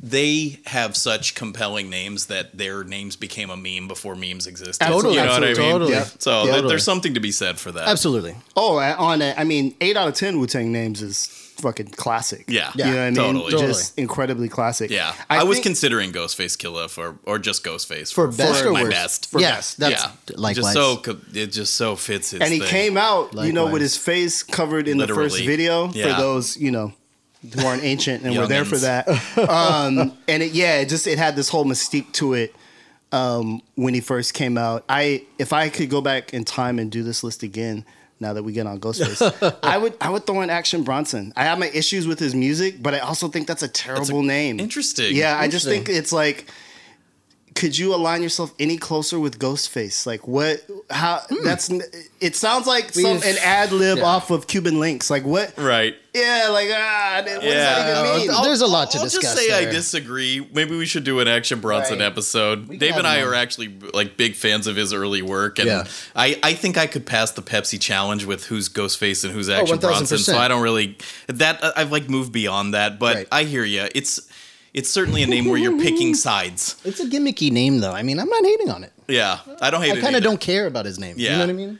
[0.02, 4.84] they have such compelling names that their names became a meme before memes existed.
[4.84, 5.50] Totally, you know what I mean?
[5.50, 5.92] absolutely, totally.
[5.92, 6.04] Yeah.
[6.18, 6.68] So th- Totally.
[6.70, 7.86] there's something to be said for that.
[7.86, 8.34] Absolutely.
[8.56, 12.46] Oh, on a, I mean, eight out of ten Wu Tang names is fucking classic.
[12.48, 12.70] Yeah.
[12.74, 13.14] you know what I mean.
[13.14, 13.50] Totally.
[13.66, 14.90] Just incredibly classic.
[14.90, 18.84] Yeah, I, I, was considering Ghostface Killah for, or just Ghostface For best or my
[18.84, 18.92] worst?
[18.94, 19.30] best.
[19.30, 20.56] For yes, that's yeah, likewise.
[20.56, 22.40] just so it just so fits his.
[22.40, 22.68] and he thing.
[22.68, 26.14] came out, you know, with his face covered in the first video Yeah.
[26.16, 26.94] for those, you know,
[27.42, 29.08] who aren't ancient and were there for that.
[29.50, 32.54] Um, and it, yeah, it just it had this whole mystique to it
[33.12, 34.84] um, when he first came out.
[34.88, 37.84] I if I could go back in time and do this list again.
[38.22, 41.32] Now that we get on Ghostface, I would I would throw in Action Bronson.
[41.36, 44.60] I have my issues with his music, but I also think that's a terrible name.
[44.60, 45.16] Interesting.
[45.16, 46.50] Yeah, I just think it's like
[47.54, 50.06] could you align yourself any closer with Ghostface?
[50.06, 50.62] Like what?
[50.90, 51.20] How?
[51.42, 51.70] That's.
[52.20, 54.04] It sounds like some We've- an ad lib yeah.
[54.04, 55.10] off of Cuban Linx.
[55.10, 55.56] Like what?
[55.58, 55.94] Right.
[56.14, 56.48] Yeah.
[56.52, 57.22] Like ah.
[57.24, 57.52] What does Yeah.
[57.92, 58.30] that even mean?
[58.30, 60.46] I'll- There's a lot to I'll discuss just say I disagree.
[60.52, 62.04] Maybe we should do an Action Bronson Right.
[62.06, 62.68] episode.
[62.68, 65.68] We Dave and I him are actually like big fans of his early work, and
[65.68, 65.84] Yeah.
[66.16, 69.78] I, I think I could pass the Pepsi challenge with who's Ghostface and who's Action
[69.78, 69.80] 1000%.
[69.80, 70.18] Bronson.
[70.18, 70.96] So I don't really
[71.28, 72.98] that I've like moved beyond that.
[72.98, 73.28] But Right.
[73.32, 73.88] I hear you.
[73.94, 74.20] It's
[74.74, 76.76] it's certainly a name where you're picking sides.
[76.84, 77.92] It's a gimmicky name, though.
[77.92, 78.92] I mean, I'm not hating on it.
[79.08, 79.98] Yeah, I don't hate I it.
[79.98, 81.16] I kind of don't care about his name.
[81.18, 81.30] Yeah.
[81.32, 81.78] You know what I mean?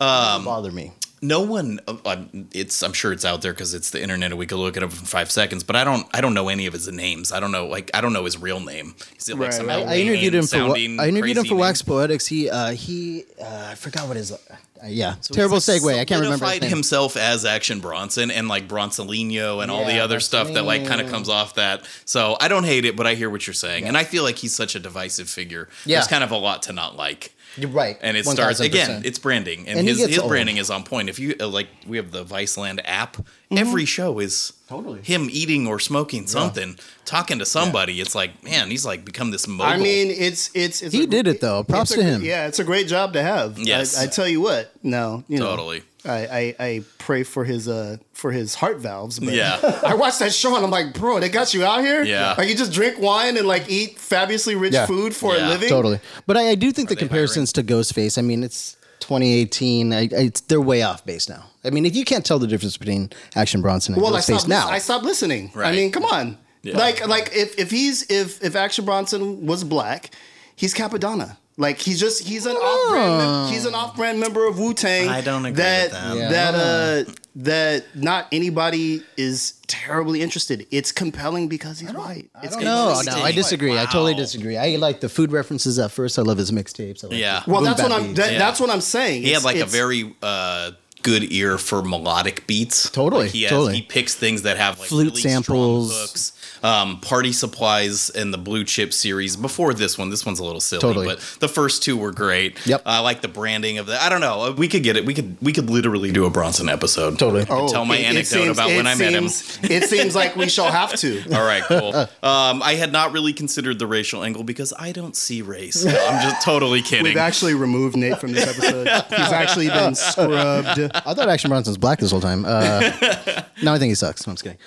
[0.00, 0.92] Um, bother me.
[1.22, 2.16] No one uh,
[2.52, 4.82] it's i'm sure it's out there because it's the internet and we could look it
[4.82, 7.38] up in five seconds but i don't i don't know any of his names i
[7.40, 9.86] don't know like i don't know his real name is it like Right, some right.
[9.86, 11.58] I interviewed him for I interviewed him for name?
[11.60, 12.26] Wax Poetics.
[12.26, 14.36] He uh, he uh, I forgot what his uh,
[14.84, 15.96] yeah terrible segue.
[15.98, 16.70] I can't remember his name.
[16.70, 21.00] himself as Action Bronson and like Bronsolino and all the other stuff that like kind
[21.00, 21.86] of comes off that.
[22.04, 24.36] So I don't hate it, but I hear what you're saying, and I feel like
[24.36, 25.68] he's such a divisive figure.
[25.86, 25.98] Yeah.
[25.98, 27.32] There's kind of a lot to not like.
[27.56, 27.98] You're right.
[28.02, 29.02] And it starts again.
[29.02, 29.04] 1000%.
[29.04, 30.28] It's branding, and, And his his old.
[30.30, 31.08] branding is on point.
[31.08, 33.16] If you uh, like, we have the Viceland app.
[33.50, 34.74] Every show is Mm-hmm.
[34.76, 35.02] Totally.
[35.02, 38.00] him eating or smoking something, talking to somebody.
[38.00, 39.66] It's like, man, he's like become this mogul.
[39.66, 40.80] I mean, it's it's.
[40.80, 41.62] it's He a- did it, though.
[41.62, 42.22] Props it's a- to him.
[42.24, 43.58] Yeah, it's a great job to have.
[43.58, 43.98] Yes.
[43.98, 44.72] I, I tell you what.
[44.82, 45.82] No, you know, Totally.
[46.04, 49.18] I, I I pray for his uh for his heart valves.
[49.20, 49.58] But Yeah.
[49.86, 52.02] I watched that show and I'm like, bro, they got you out here.
[52.02, 52.34] Yeah.
[52.36, 54.86] like you just drink wine and like eat fabulously rich Yeah.
[54.86, 55.46] food for Yeah.
[55.46, 55.68] a living.
[55.68, 56.00] totally.
[56.26, 58.18] But I, I do think the they comparisons to Ghostface.
[58.18, 59.92] I mean, it's 2018.
[59.92, 61.44] I, I, it's, they're way off base now.
[61.64, 64.24] I mean, if you can't tell the difference between Action Bronson and Well, I Ghostface
[64.40, 64.48] stopped.
[64.48, 65.52] now, I stopped listening.
[65.56, 66.38] I mean, come on.
[66.62, 66.78] Yeah.
[66.78, 70.10] Like like if if he's if if Action Bronson was black,
[70.56, 71.36] he's Cappadonna.
[71.56, 75.08] Like he's just he's an off brand he's an off brand member of Wu Tang.
[75.08, 76.16] I don't agree that with that.
[76.16, 76.28] Yeah.
[76.30, 80.66] that uh that not anybody is terribly interested.
[80.70, 82.30] It's compelling because he's white.
[82.42, 83.78] It's no, compelling no, I he's disagree.
[83.78, 84.56] I totally disagree.
[84.56, 86.18] I like the food references at first.
[86.18, 87.02] I love his mixtapes.
[87.02, 87.42] Like Yeah.
[87.46, 88.14] Well, that's what I'm.
[88.14, 88.38] That, Yeah.
[88.38, 89.22] That's what I'm saying.
[89.22, 92.90] He had like a very uh, good ear for melodic beats.
[92.90, 93.76] Totally, Like, he has, totally.
[93.76, 96.32] He picks things that have like Flute really strong samples.
[96.62, 96.72] Hooks.
[96.72, 100.10] Um, Party Supplies and the Blue Chip series before this one.
[100.10, 101.06] This one's a little silly, Totally.
[101.06, 102.64] but the first two were great.
[102.66, 102.82] Yep.
[102.86, 104.00] I like the branding of the.
[104.02, 104.52] I don't know.
[104.56, 105.04] We could get it.
[105.04, 105.36] We could.
[105.42, 107.18] We could literally do a Bronson episode.
[107.18, 107.42] Totally.
[107.42, 109.24] I could tell my Oh, it- it anecdote seems- about when it I met him.
[109.24, 111.22] It seems like we shall have to.
[111.34, 111.94] All right, cool.
[111.94, 115.84] Um, I had not really considered the racial angle because I don't see race.
[115.84, 117.04] I'm just totally kidding.
[117.04, 118.86] We've actually removed Nate from this episode.
[119.08, 120.78] He's actually been scrubbed.
[120.94, 122.44] I thought Action Bronson's black this whole time.
[122.44, 122.80] Uh,
[123.62, 124.26] no, I think he sucks.
[124.26, 124.58] No, I'm just kidding.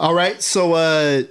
[0.00, 1.22] All right, so uh,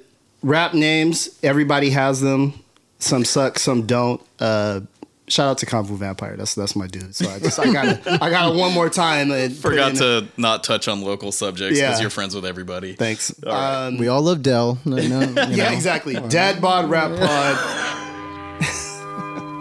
[0.41, 1.37] rap names.
[1.43, 2.53] Everybody has them.
[2.99, 4.21] Some suck, some don't.
[4.39, 4.81] Uh,
[5.27, 6.37] shout out to Kung Fu Vampire.
[6.37, 7.13] That's that's my dude.
[7.13, 8.01] So I just I got it.
[8.07, 9.31] I got it one more time.
[9.31, 12.01] And Forgot in- to not touch on local subjects because Yeah.
[12.01, 12.93] you're friends with everybody.
[12.93, 13.33] Thanks.
[13.45, 13.87] right.
[13.87, 14.77] Um, We all love Del.
[14.85, 15.75] No, no, you yeah, know.
[15.75, 16.13] exactly.
[16.29, 17.57] Dad bod rap pod.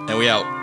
[0.09, 0.62] And we out.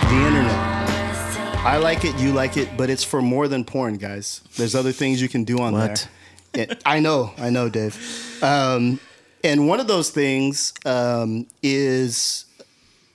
[0.00, 0.72] The internet.
[1.64, 4.40] I like it, you like it, but it's for more than porn, guys.
[4.56, 6.08] There's other things you can do on What?
[6.52, 6.64] there.
[6.70, 7.96] It- I know, I know, Dave.
[8.42, 8.98] Um,
[9.44, 12.44] and one of those things um, is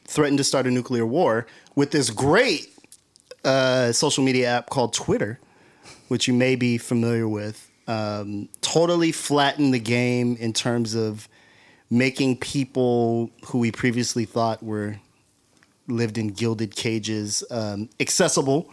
[0.05, 2.69] threatened to start a nuclear war with this great
[3.43, 5.39] uh, social media app called Twitter,
[6.07, 7.69] which you may be familiar with.
[7.87, 11.27] Um, totally flattened the game in terms of
[11.89, 14.97] making people who we previously thought were
[15.87, 18.71] lived in gilded cages, um, accessible,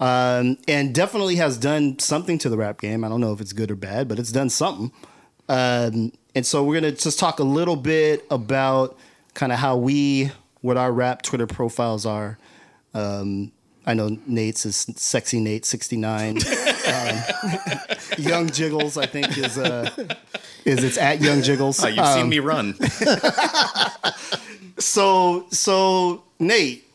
[0.00, 3.04] um, and definitely has done something to the rap game.
[3.04, 4.92] I don't know if it's good or bad, but it's done something.
[5.48, 8.96] Um, and so we're gonna just talk a little bit about
[9.34, 12.38] kind of how we, what our rap Twitter profiles are.
[12.94, 13.52] Um,
[13.88, 16.36] I know Nate's is sexy Nate sixty nine.
[16.86, 17.16] um,
[18.18, 19.90] Young Jiggles, I think is uh,
[20.66, 21.82] is it's at Young Jiggles.
[21.82, 22.74] Oh, you've seen me run.
[24.80, 26.88] So so Nate,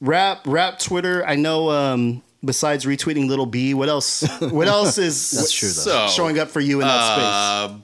[0.00, 1.26] rap rap Twitter.
[1.26, 1.70] I know.
[1.70, 4.22] Um, besides retweeting Lil B, what else?
[4.40, 6.06] What else is That's true, though.
[6.06, 7.80] So showing up for you in that space?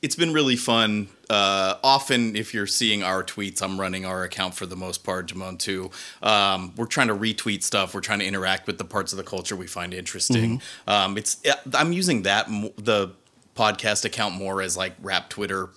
[0.00, 1.08] It's been really fun.
[1.28, 5.26] Uh, often, if you're seeing our tweets, I'm running our account for the most part,
[5.28, 5.90] Jamon too.
[6.22, 7.94] Um, we're trying to retweet stuff.
[7.94, 10.60] We're trying to interact with the parts of the culture we find interesting.
[10.60, 10.90] Mm-hmm.
[10.90, 11.42] Um, it's
[11.74, 13.12] I'm using that the
[13.56, 15.70] podcast account more as like rap Twitter.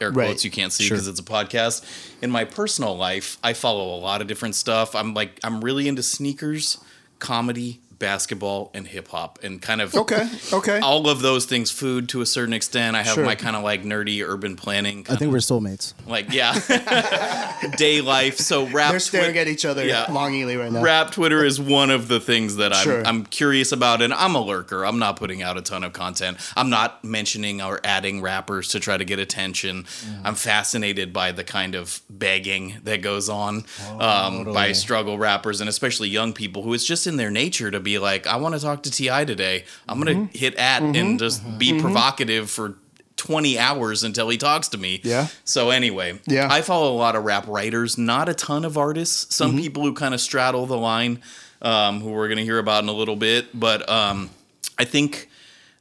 [0.00, 0.26] Air Right.
[0.26, 0.96] quotes you can't see Sure.
[0.96, 1.84] because it's a podcast.
[2.22, 4.94] In my personal life, I follow a lot of different stuff.
[4.94, 6.78] I'm like I'm really into sneakers,
[7.18, 10.28] comedy, basketball, and hip hop, and kind of Okay.
[10.52, 10.78] Okay.
[10.80, 13.24] all of those things food to a certain extent i have Sure.
[13.24, 15.94] my kind of like nerdy urban planning I think we're soulmates.
[16.06, 16.52] like yeah
[17.76, 20.06] day life so rap They're staring Twi- at each other Yeah.
[20.10, 20.82] longingly right now.
[20.82, 23.04] rap twitter is one of the things that I'm, Sure.
[23.06, 26.38] I'm curious about and i'm a lurker i'm not putting out a ton of content
[26.56, 29.86] i'm not mentioning or adding rappers to try to get attention
[30.24, 33.64] i'm fascinated by the kind of begging that goes on
[33.98, 37.80] um, by struggle rappers and especially young people who it's just in their nature to
[37.80, 40.36] be like i want to talk to ti today i'm gonna Mm-hmm.
[40.38, 42.74] hit at and just be provocative for
[43.16, 45.26] 20 hours until he talks to me Yeah.
[45.44, 46.46] so anyway, Yeah.
[46.50, 49.34] I follow a lot of rap writers, not a ton of artists.
[49.34, 49.60] Some Mm-hmm.
[49.60, 51.20] people who kind of straddle the line,
[51.60, 53.58] um, who we're to hear about in a little bit.
[53.58, 54.30] But um,
[54.78, 55.28] I think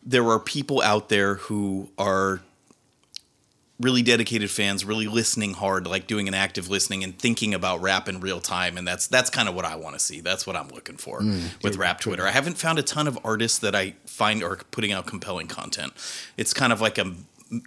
[0.04, 2.40] there are people out there who are
[3.80, 8.10] really dedicated fans, really listening hard, like doing an active listening and thinking about rap
[8.10, 8.78] in real time.
[8.78, 10.20] And that's that's kind of what I want to see.
[10.20, 11.22] That's what I'm looking for
[11.64, 12.26] with rap Twitter.
[12.26, 15.94] I haven't found a ton of artists that I find are putting out compelling content.
[16.38, 17.14] It's kind of like a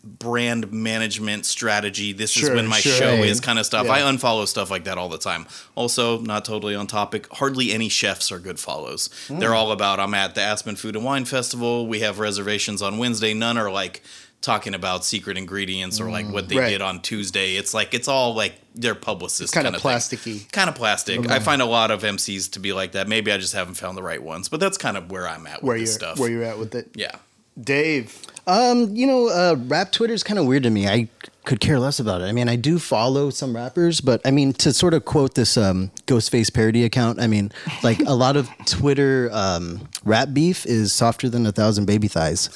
[0.05, 2.12] brand management strategy.
[2.12, 2.92] This is when my sure.
[2.92, 3.87] show is kind of stuff.
[3.87, 3.92] Yeah.
[3.92, 5.46] I unfollow stuff like that all the time.
[5.75, 7.27] Also, not totally on topic.
[7.33, 9.09] Hardly any chefs are good follows.
[9.29, 9.38] Hmm.
[9.38, 11.87] They're all about I'm at the Aspen Food and Wine Festival.
[11.87, 13.33] We have reservations on Wednesday.
[13.33, 14.03] None are like
[14.42, 16.61] talking about secret ingredients or like what they Hmm.
[16.62, 16.70] Right.
[16.70, 17.57] did on Tuesday.
[17.57, 19.90] It's like it's all like their publicist kind kind of thing.
[19.92, 20.50] plasticky.
[20.53, 21.29] Kind of plastic.
[21.31, 23.07] I find a lot of MCs to be like that.
[23.09, 25.62] Maybe I just haven't found the right ones, but that's kind of where I'm at
[25.62, 26.18] with this stuff.
[26.18, 27.16] where you're at with it, yeah.
[27.62, 28.16] Dave.
[28.46, 30.88] Um, you know, uh, rap Twitter is kind of weird to me.
[30.88, 31.09] I
[31.44, 32.24] could care less about it.
[32.24, 35.57] I mean, I do follow some rappers, but I mean, to sort of quote this
[35.57, 37.50] um, Ghostface parody account, I mean,
[37.83, 42.48] like a lot of Twitter um, rap beef is softer than a thousand baby thighs.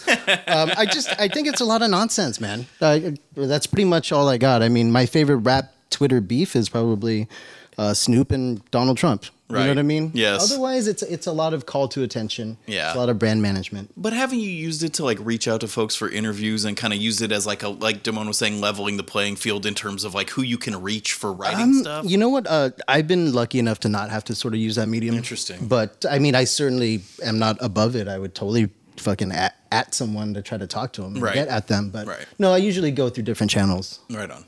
[0.46, 2.66] Um, I just, I think it's a lot of nonsense, man.
[2.80, 4.62] Uh, that's pretty much all I got.
[4.62, 7.28] I mean, my favorite rap Twitter beef is probably
[7.78, 9.24] uh, Snoop and Donald Trump.
[9.60, 10.10] You know what I mean?
[10.14, 10.50] Yes.
[10.52, 12.56] Otherwise, it's it's a lot of call to attention.
[12.66, 12.88] Yeah.
[12.88, 13.92] It's a lot of brand management.
[13.96, 16.92] But haven't you used it to like reach out to folks for interviews and kind
[16.92, 19.74] of use it as like a like Damone was saying, leveling the playing field in
[19.74, 22.04] terms of like who you can reach for writing Um, stuff?
[22.08, 22.46] You know what?
[22.46, 25.14] Uh, I've been lucky enough to not have to sort of use that medium.
[25.14, 25.66] Interesting.
[25.68, 28.08] But I mean, I certainly am not above it.
[28.08, 31.34] I would totally fucking at, at someone to try to talk to them Right.
[31.34, 31.90] get at them.
[31.90, 32.24] But Right.
[32.38, 33.98] no, I usually go through different channels.
[34.08, 34.44] right on.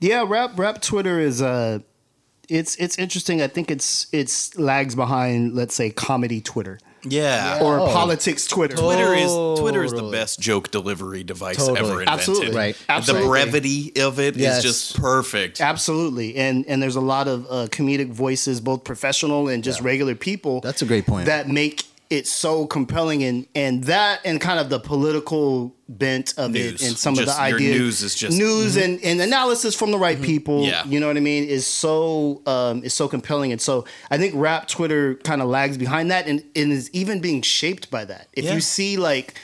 [0.00, 1.78] Yeah, rap rap Twitter is uh
[2.48, 3.42] it's it's interesting.
[3.42, 7.60] I think it's it's lags behind, let's say, comedy Twitter Yeah.
[7.62, 7.86] or Oh.
[7.92, 8.76] politics Twitter.
[8.76, 11.78] Twitter is Twitter is the best joke delivery device Totally.
[11.78, 12.08] ever invented.
[12.08, 12.56] Absolutely.
[12.56, 12.76] Right.
[13.06, 14.62] The brevity of it is Yes.
[14.62, 15.60] just perfect.
[15.60, 20.14] Absolutely, and and there's a lot of uh, comedic voices, both professional and just regular
[20.14, 20.60] people.
[20.60, 21.26] That's a great point.
[21.26, 26.50] That make it so compelling, and and that and kind of the political bent of
[26.52, 26.82] News.
[26.82, 27.78] it, and some Just of the ideas.
[27.78, 30.64] news is just- news and, and analysis from the right people.
[30.64, 30.84] Yeah.
[30.86, 31.44] you know what I mean.
[31.44, 35.76] Is so um, is so compelling, and so I think rap Twitter kind of lags
[35.78, 38.28] behind that, and, and is even being shaped by that.
[38.32, 38.54] If Yeah.
[38.54, 39.34] you see like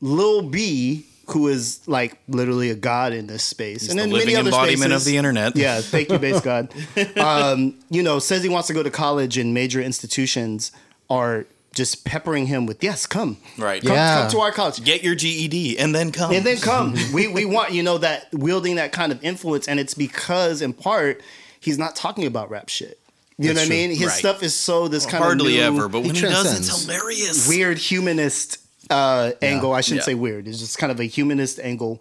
[0.00, 1.06] Lil B.
[1.28, 4.92] Who is like literally a god in this space, and then the many other embodiment
[4.92, 5.56] of spaces- the internet.
[5.56, 6.68] Yeah, thank you, base god.
[7.16, 10.70] Um, you know, says he wants to go to college, and major institutions
[11.08, 13.82] are just peppering him with, "Yes, come, Right.
[13.82, 14.22] come, Yeah.
[14.22, 16.32] come to our college." Get your GED and then come.
[16.32, 16.94] and then come.
[17.12, 20.72] we we want you know that wielding that kind of influence, and it's because in
[20.72, 21.20] part
[21.60, 22.98] he's not talking about rap shit.
[23.38, 23.90] You know That's what I mean?
[23.90, 24.18] His Right.
[24.18, 26.84] stuff is so this kind Hardly of hardly ever, but when he, He does, it's
[26.84, 27.48] hilarious.
[27.48, 28.58] weird humanist
[28.90, 29.72] uh, angle.
[29.72, 30.12] I shouldn't Yeah.
[30.12, 30.46] say weird.
[30.46, 32.00] It's just kind of a humanist angle,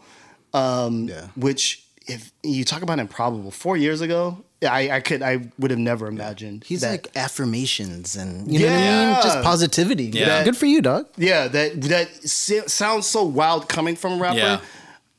[0.53, 1.27] um, Yeah.
[1.36, 5.80] which if you talk about improbable, four years ago, I, I could I would have
[5.80, 6.63] never imagined.
[6.63, 6.91] He's that.
[6.91, 9.23] like affirmations and you know what I mean?
[9.23, 10.06] Just positivity.
[10.06, 10.43] Yeah.
[10.43, 11.08] Good for you, dog.
[11.17, 14.38] Yeah, that that sounds so wild coming from a rapper.
[14.38, 14.62] Yeah.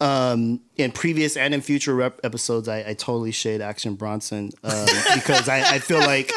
[0.00, 4.86] Um, in previous and in future rep episodes, I, I totally shade Action Bronson um,
[5.14, 6.32] because I, I feel like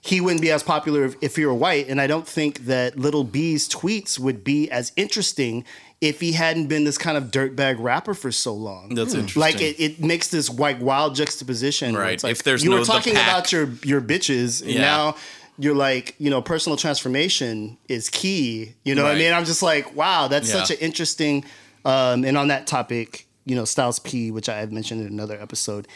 [0.00, 2.98] he wouldn't be as popular if, if he were white, and I don't think that
[2.98, 5.64] Lil B's tweets would be as interesting
[6.00, 8.94] if he hadn't been this kind of dirtbag rapper for so long.
[8.94, 9.40] That's interesting.
[9.40, 11.96] Like it, it makes this like wild juxtaposition.
[11.96, 12.22] Right.
[12.22, 13.28] like, If there's you no- were talking pack.
[13.28, 14.80] about your your bitches, and Yeah.
[14.80, 15.16] now
[15.58, 18.74] you're like, you know, personal transformation is key.
[18.84, 19.32] You know what I mean?
[19.32, 20.60] I'm just like, wow, that's Yeah.
[20.62, 21.44] such an interesting.
[21.84, 25.36] Um, and on that topic, you know, Styles P, which I have mentioned in another
[25.40, 25.88] episode,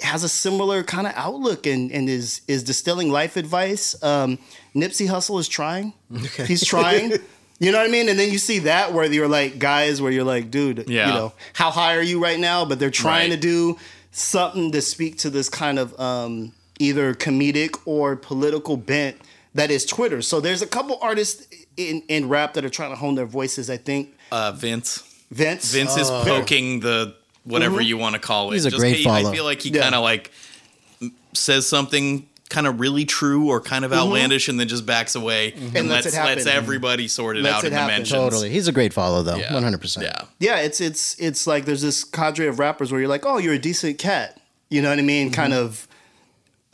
[0.00, 4.00] has a similar kind of outlook and, and is is distilling life advice.
[4.02, 4.38] Um,
[4.74, 5.92] Nipsey Hussle is trying.
[6.46, 7.12] He's trying.
[7.60, 8.08] You know what I mean?
[8.08, 11.06] And then you see that where you're like guys where you're like, dude, Yeah.
[11.06, 12.64] you know, how high are you right now?
[12.64, 13.40] But they're trying Right.
[13.40, 13.78] to do
[14.10, 19.16] something to speak to this kind of um, either comedic or political bent
[19.54, 20.20] that is Twitter.
[20.20, 23.70] So there's a couple artists in, in rap that are trying to hone their voices.
[23.70, 25.02] I think Uh, Vince.
[25.30, 25.72] Vince.
[25.72, 27.86] Vince is poking the whatever mm-hmm.
[27.88, 28.54] you want to call it.
[28.54, 29.30] He's a great he- follow.
[29.30, 29.82] I feel like he Yeah.
[29.82, 30.30] kind of like
[31.32, 34.00] says something kind of really true or kind of mm-hmm.
[34.00, 35.58] outlandish and then just backs away mm-hmm.
[35.58, 35.76] and, Mm-hmm.
[35.76, 36.34] And lets lets it happen.
[36.36, 37.94] lets everybody sort it Lets out it in the happen.
[37.94, 38.10] mentions.
[38.10, 38.50] Totally.
[38.50, 39.36] He's a great follow though.
[39.36, 39.52] Yeah.
[39.52, 40.06] One hundred percent.
[40.06, 40.22] Yeah.
[40.38, 43.54] yeah, it's it's it's like there's this cadre of rappers where you're like, oh, you're
[43.54, 44.40] a decent cat.
[44.68, 45.30] You know what I mean?
[45.32, 45.88] Kind of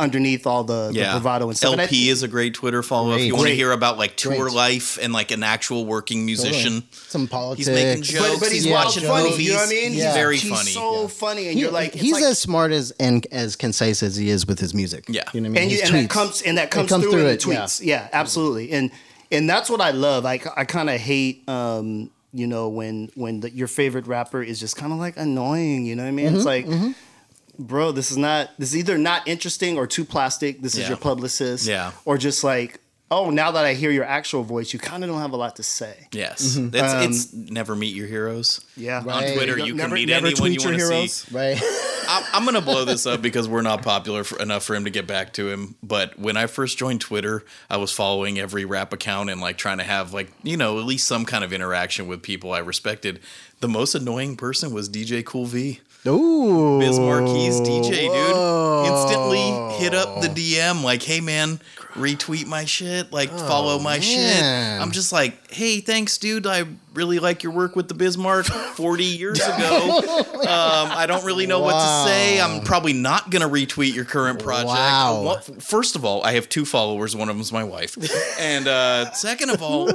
[0.01, 1.73] underneath all the, the bravado and stuff.
[1.73, 4.37] And El-P is a great Twitter follow if you want to hear about like tour
[4.47, 4.55] Great.
[4.55, 6.83] life and like an actual working musician.
[6.91, 7.69] Some politics.
[7.69, 8.31] He's making jokes.
[8.33, 9.31] but, but he's Yeah, wild watching funny.
[9.31, 9.47] movies.
[9.47, 9.93] You know what I mean?
[9.93, 10.05] Yeah.
[10.07, 10.71] He's Very he's funny.
[10.71, 11.07] so Yeah.
[11.09, 14.31] funny, and He- you're like, he's like- as smart as and as concise as he
[14.31, 15.05] is with his music.
[15.09, 15.23] Yeah.
[15.33, 15.71] you know what I mean.
[15.71, 17.63] and, you, and that comes and that comes, comes through, through in the it, yeah.
[17.65, 17.81] tweets.
[17.85, 18.09] Yeah.
[18.13, 18.73] absolutely.
[18.73, 18.91] And
[19.31, 20.27] and that's what I love.
[20.27, 24.59] I, I kind of hate, um, you know, when when the, your favorite rapper is
[24.59, 25.85] just kind of like annoying.
[25.87, 26.27] You know what I mean?
[26.27, 26.67] Mm-hmm, It's like.
[27.67, 28.51] Bro, this is not.
[28.59, 30.63] This is either not interesting or too plastic.
[30.63, 31.93] This is your publicist, Yeah.
[32.05, 35.21] or just like, oh, now that I hear your actual voice, you kind of don't
[35.21, 36.09] have a lot to say.
[36.13, 36.57] Yes.
[36.57, 36.75] Mm-hmm.
[36.77, 38.61] It's, Um, it's never meet your heroes.
[38.77, 39.29] Yeah, Right.
[39.31, 41.13] On Twitter, You you, never- can meet never anyone tweet you want to heroes.
[41.13, 41.35] see.
[41.37, 41.61] right.
[42.13, 44.91] I'm, I'm gonna blow this up because we're not popular for, enough for him to
[44.91, 45.77] get back to him.
[45.83, 49.79] But when I first joined Twitter, I was following every rap account and like trying
[49.79, 53.21] to have like you know at least some kind of interaction with people I respected.
[53.61, 55.81] The most annoying person was DJ Cool V.
[56.07, 58.85] Ooh, Biz Markie DJ, Whoa.
[58.85, 58.93] dude.
[58.93, 61.61] Instantly hit up the DM like, "Hey man,
[61.95, 64.03] retweet my shit, like follow my man.
[64.03, 64.43] shit."
[64.83, 66.47] I'm just like, "Hey, thanks, dude.
[66.47, 69.99] I really like your work with the Bismarck 40 years ago.
[70.41, 72.41] Um, I don't really know what to say.
[72.41, 74.69] I'm probably not gonna retweet your current project.
[74.69, 75.23] Wow.
[75.25, 77.15] Well, First of all, I have two followers.
[77.15, 77.97] One of them's my wife,
[78.41, 79.89] and uh, second of all,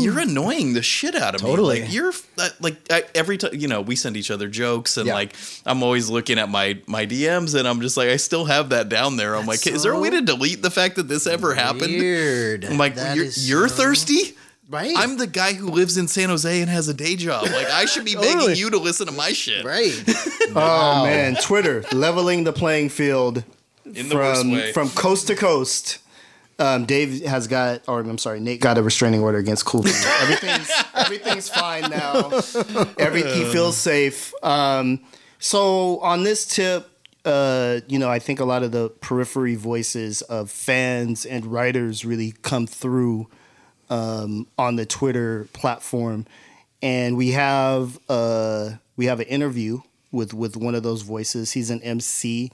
[0.00, 1.76] you're annoying the shit out of Totally.
[1.76, 1.84] me.
[1.86, 5.06] Like you're uh, like I, every time you know we send each other jokes and
[5.08, 5.14] Yeah.
[5.14, 5.34] like
[5.66, 8.88] I'm always looking at my my DMs and I'm just like I still have that
[8.88, 9.34] down there.
[9.36, 11.92] I'm like, is there a way to delete the fact that this ever happened?
[11.98, 12.64] Weird.
[12.64, 14.36] I'm like, That you're, you're so- thirsty.
[14.68, 14.92] Right?
[14.96, 17.44] I'm the guy who lives in San Jose and has a day job.
[17.44, 18.34] Like I should be Totally.
[18.48, 19.92] begging you to listen to my shit right.
[20.56, 23.44] Oh man, Twitter leveling the playing field
[23.84, 24.72] in the worst from way.
[24.72, 25.98] from coast to coast.
[26.60, 29.84] Um, Dave has got, or I'm sorry, Nate got a restraining order against Cool.
[29.84, 29.94] Feet.
[30.22, 32.30] everything's everything's fine now.
[32.98, 34.32] Every he feels safe.
[34.42, 35.00] Um,
[35.38, 36.88] so on this tip,
[37.24, 42.04] uh, you know, I think a lot of the periphery voices of fans and writers
[42.04, 43.28] really come through
[43.90, 46.26] um, on the Twitter platform,
[46.82, 49.80] and we have uh, we have an interview
[50.12, 51.52] with with one of those voices.
[51.52, 52.50] He's an MC,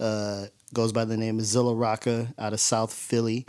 [0.00, 3.46] uh, goes by the name of Zilla Rocca out of South Philly.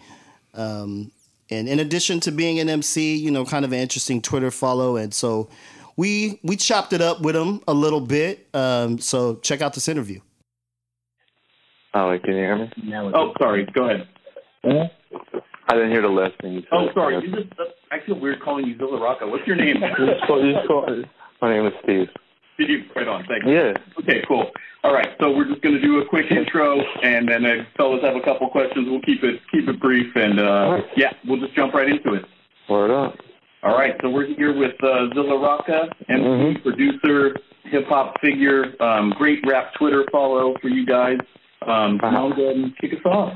[0.54, 1.12] Um,
[1.50, 4.98] and in addition to being an MC, you know, kind of an interesting Twitter follow,
[4.98, 5.50] and so
[5.96, 8.48] we we chopped it up with him a little bit.
[8.54, 10.20] Um, so check out this interview.
[11.94, 12.72] Oh, can you hear me?
[13.16, 13.66] Oh, sorry.
[13.74, 14.08] Go ahead.
[15.70, 16.68] I didn't hear the last thing you said.
[16.72, 17.16] Oh, sorry.
[17.16, 19.28] You just, uh, I feel weird calling you Zilla Rocca.
[19.28, 19.78] What's your name?
[20.00, 21.04] You just call- you just call-
[21.42, 22.10] My name is Steve.
[22.58, 22.86] You?
[22.96, 23.24] Right on.
[23.26, 23.52] Thank you.
[23.54, 23.74] Yeah.
[24.00, 24.50] Okay, cool.
[24.84, 28.02] All right, so we're just going to do a quick intro, and then uh, fellas
[28.04, 28.88] have a couple questions.
[28.90, 32.26] We'll keep it keep it brief, and uh, yeah, we'll just jump right into it.
[32.70, 33.16] Word up.
[33.64, 36.64] All right, so we're here with uh, Zilla Rocca, MC, Mhm.
[36.64, 41.18] producer, hip hop figure, um, great rap Twitter follow for you guys.
[41.64, 42.12] Um, Uh-huh.
[42.12, 43.34] now go ahead and kick us off.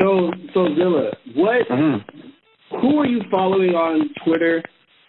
[0.00, 1.68] So, so Zilla, what?
[1.68, 2.78] Mm-hmm.
[2.80, 4.62] Who are you following on Twitter,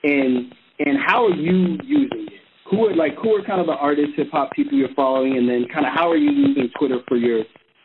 [0.04, 2.42] and and how are you using it?
[2.70, 5.48] Who are like who are kind of the artists, hip hop people you're following, and
[5.48, 7.44] then kind of how are you using Twitter for your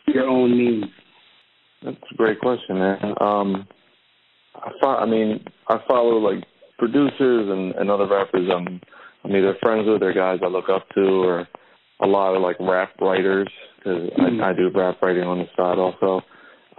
[0.09, 0.87] your own means?
[1.83, 3.15] That's a great question, man.
[3.21, 3.69] Um,
[4.55, 6.45] I, fo- I mean, I follow like
[6.79, 8.49] producers and, and other rappers.
[8.53, 8.81] I'm
[9.25, 11.49] I'm either friends with or guys I look up to, or
[12.01, 15.79] a lot of like rap writers because I, I do rap writing on the side
[15.79, 16.23] also.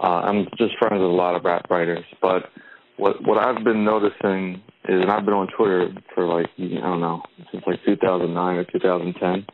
[0.00, 2.50] Uh, I'm just friends with a lot of rap writers, but
[2.96, 7.00] what what I've been noticing is, and I've been on Twitter for like I don't
[7.00, 9.46] know since like 2009 or 2010,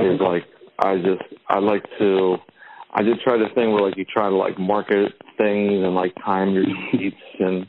[0.00, 0.44] is like
[0.78, 2.36] I just I like to
[2.92, 6.14] I did try this thing where like you try to like market things and like
[6.24, 7.66] time your tweets and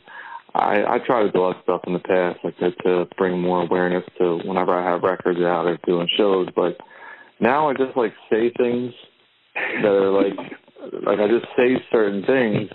[0.54, 3.64] I I tried to do that stuff in the past like to, to bring more
[3.64, 6.78] awareness to whenever I have records out or doing shows, but
[7.40, 8.94] now I just like say things
[9.56, 10.38] that are like
[11.04, 12.70] like I just say certain things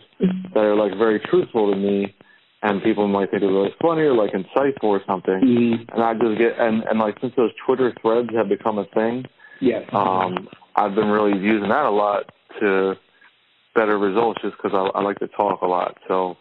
[0.54, 2.14] that are like very truthful to me
[2.62, 5.40] and people might think it's really funny or like insightful or something.
[5.40, 5.94] Mm-hmm.
[5.94, 9.24] And I just get and, and like since those Twitter threads have become a thing,
[9.60, 9.88] Yes.
[9.92, 12.94] um, I've been really using that a lot to
[13.74, 15.98] better results just because I, I like to talk a lot.
[16.08, 16.36] So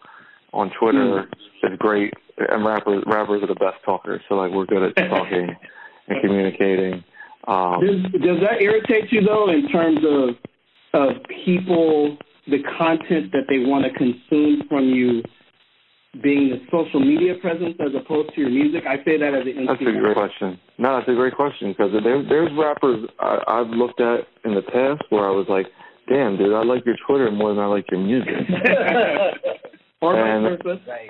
[0.52, 1.28] on Twitter,
[1.62, 4.20] is great, and rappers rappers are the best talkers.
[4.28, 5.56] So like we're good at talking
[6.08, 7.04] and communicating.
[7.46, 10.36] Um, Does, does that irritate you though, in terms of
[10.92, 11.10] of
[11.44, 12.16] people,
[12.46, 15.22] the content that they want to consume from you,
[16.22, 18.82] being the social media presence as opposed to your music?
[18.88, 20.58] I say that as an That's a great question.
[20.78, 24.62] No, that's a great question because there, there's rappers I, I've looked at in the
[24.62, 25.66] past where I was like,
[26.08, 28.34] "Damn, dude, I like your Twitter more than I like your music."
[30.00, 30.58] or And-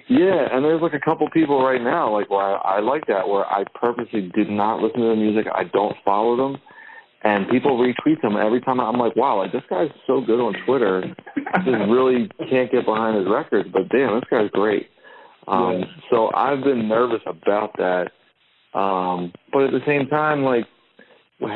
[0.09, 3.27] yeah, and there's like a couple people right now like where I, I like that
[3.29, 5.47] where I purposely did not listen to the music.
[5.55, 6.61] I don't follow them,
[7.23, 8.81] and people retweet them every time.
[8.81, 11.15] I'm like, wow, like this guy's so good on Twitter.
[11.65, 14.89] Just really can't get behind his records, but damn, this guy's great.
[15.49, 18.13] Um, So I've been nervous about that,
[18.79, 20.67] um, but at the same time, like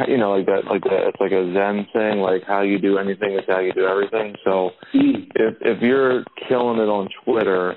[0.09, 1.09] you know, like that, like that.
[1.09, 2.19] It's like a Zen thing.
[2.21, 4.35] Like how you do anything is how you do everything.
[4.45, 5.31] So Mm.
[5.37, 7.77] if if you're killing it on Twitter,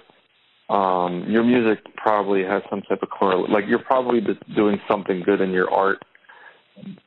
[0.70, 3.50] um, your music probably has some type of correlate.
[3.50, 6.04] Like you're probably just doing something good in your art.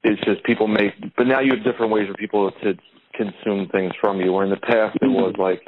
[0.03, 2.75] It's just people make, but now you have different ways for people to
[3.15, 4.33] consume things from you.
[4.33, 5.43] Where in the past it was mm-hmm.
[5.43, 5.63] like,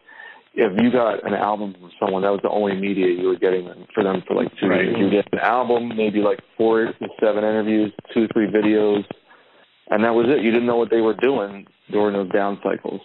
[0.54, 3.68] if you got an album from someone, that was the only media you were getting
[3.94, 4.84] for them for like two Right.
[4.84, 4.96] years.
[4.98, 9.04] You get an album, maybe like four to seven interviews, two three videos,
[9.90, 10.42] and that was it.
[10.42, 13.00] You didn't know what they were doing during those down cycles.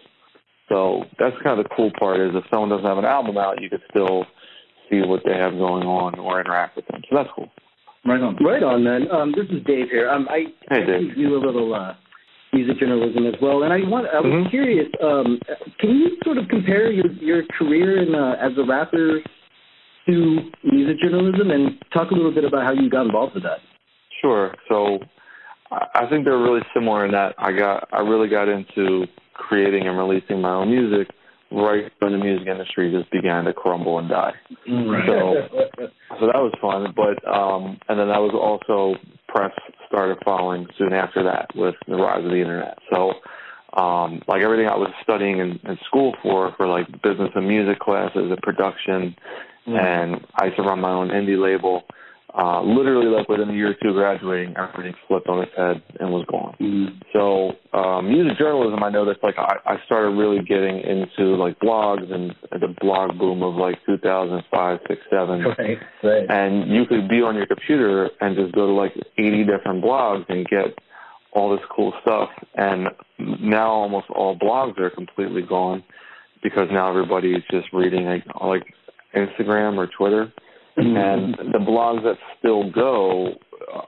[0.69, 3.61] So that's kind of the cool part is if someone doesn't have an album out,
[3.61, 4.25] you could still
[4.89, 7.01] see what they have going on or interact with them.
[7.09, 7.49] So that's cool.
[8.07, 8.37] Right on.
[8.37, 9.11] Right on, man.
[9.11, 10.09] Um, this is Dave here.
[10.09, 11.93] Um, I Hey, I do a little uh,
[12.53, 14.49] music journalism as well, and I want I was Mhm.
[14.49, 14.87] curious.
[15.01, 15.41] Um,
[15.79, 19.21] can you sort of compare your your career in, uh, as a rapper
[20.07, 23.59] to music journalism, and talk a little bit about how you got involved with that?
[24.21, 24.55] Sure.
[24.69, 24.99] So
[25.69, 29.85] I I think they're really similar in that I got I really got into creating
[29.85, 31.09] and releasing my own music
[31.51, 34.33] right when the music industry just began to crumble and die.
[34.67, 35.07] Right.
[35.07, 35.35] So
[36.19, 36.93] so that was fun.
[36.95, 39.51] But um and then that was also press
[39.87, 42.77] started following soon after that with the rise of the internet.
[42.91, 43.13] So
[43.81, 47.79] um like everything I was studying in, in school for for like business and music
[47.79, 49.15] classes and production
[49.67, 51.83] and I used to run my own indie label.
[52.33, 55.81] Uh literally like within a year or two of graduating everything flipped on its head
[55.99, 56.99] and was gone.
[57.13, 62.11] So um, music journalism, I noticed like I, I started really getting into like blogs
[62.13, 65.77] and the blog boom of like 2005, six, seven, Right.
[66.03, 66.25] Right.
[66.29, 70.25] and you could be on your computer and just go to like 80 different blogs
[70.29, 70.77] and get
[71.31, 72.29] all this cool stuff.
[72.55, 75.83] And now almost all blogs are completely gone
[76.43, 78.73] because now everybody's just reading like, like
[79.15, 80.31] Instagram or Twitter.
[80.77, 83.33] And the blogs that still go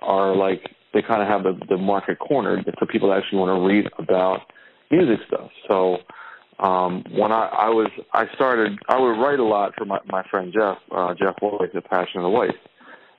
[0.02, 0.62] are like
[0.94, 3.86] they kind of have the, the market cornered for people that actually want to read
[4.00, 4.42] about
[4.90, 5.52] music stuff.
[5.68, 5.98] So
[6.60, 10.24] um, when I, I was I started I would write a lot for my, my
[10.30, 12.52] friend Jeff uh, Jeff Lloyd, the Passion of the Weiss,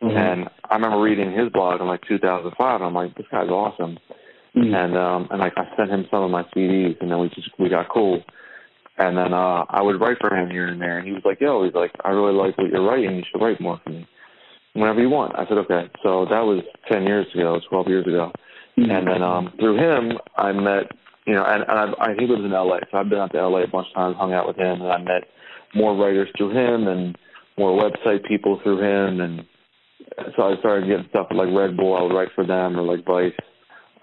[0.02, 3.98] and I remember reading his blog in like 2005, and I'm like, this guy's awesome.
[4.54, 7.50] And um, and like I sent him some of my CDs, and then we just
[7.58, 8.22] we got cool.
[9.00, 11.40] And then uh, I would write for him here and there, and he was like,
[11.40, 13.16] "Yo, he's like, I really like what you're writing.
[13.16, 14.06] You should write more for me
[14.74, 18.30] whenever you want." I said, "Okay." So that was ten years ago, twelve years ago,
[18.76, 20.92] and then um, through him, I met,
[21.26, 23.38] you know, and, and I, I, he lives in L.A., so I've been out to
[23.38, 23.64] L.A.
[23.64, 25.24] a bunch of times, hung out with him, and I met
[25.74, 27.16] more writers through him, and
[27.56, 29.46] more website people through him, and
[30.36, 31.96] so I started getting stuff like Red Bull.
[31.96, 33.32] I would write for them, or like Vice.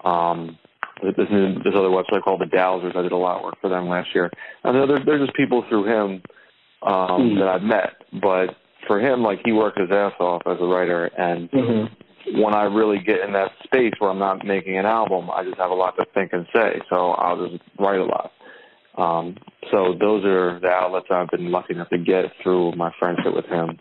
[0.04, 0.58] Um,
[1.02, 2.96] this this other website called the Dowsers.
[2.96, 4.30] I did a lot of work for them last year.
[4.64, 6.22] And there, there's just people through him
[6.82, 8.02] um, that I've met.
[8.20, 11.48] But for him, like he worked his ass off as a writer, and
[12.34, 15.58] when I really get in that space where I'm not making an album, I just
[15.58, 16.80] have a lot to think and say.
[16.90, 18.32] So I'll just write a lot.
[18.96, 19.36] Um,
[19.70, 23.46] so those are the outlets I've been lucky enough to get through my friendship with
[23.46, 23.78] him,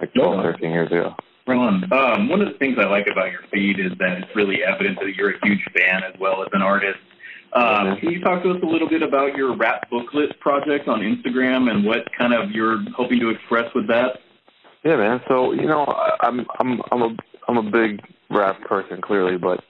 [0.00, 1.14] like 12, 13 years ago.
[1.46, 4.64] Ron, um, one of the things I like about your feed is that it's really
[4.64, 6.98] evident that you're a huge fan as well as an artist.
[7.52, 11.00] Um, can you talk to us a little bit about your rap booklet project on
[11.00, 14.18] Instagram and what kind of you're hoping to express with that?
[14.84, 15.20] Yeah, man.
[15.28, 15.84] So you know,
[16.20, 17.16] I'm I'm I'm a
[17.48, 19.64] I'm a big rap person clearly, but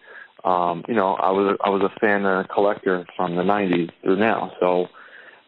[0.48, 3.42] um, you know, I was a, I was a fan and a collector from the
[3.42, 4.52] '90s through now.
[4.60, 4.88] So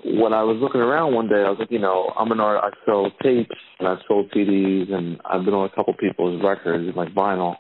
[0.05, 2.63] when I was looking around one day, I was like, you know, I'm an art.
[2.63, 6.95] I sell tapes and I've sold CDs and I've been on a couple people's records
[6.97, 7.57] like vinyl.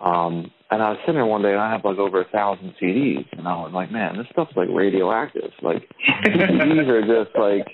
[0.00, 2.74] Um, and I was sitting there one day and I have like over a thousand
[2.80, 5.50] CDs, and I was like, man, this stuff's like radioactive.
[5.62, 5.88] Like
[6.24, 7.66] CDs are just like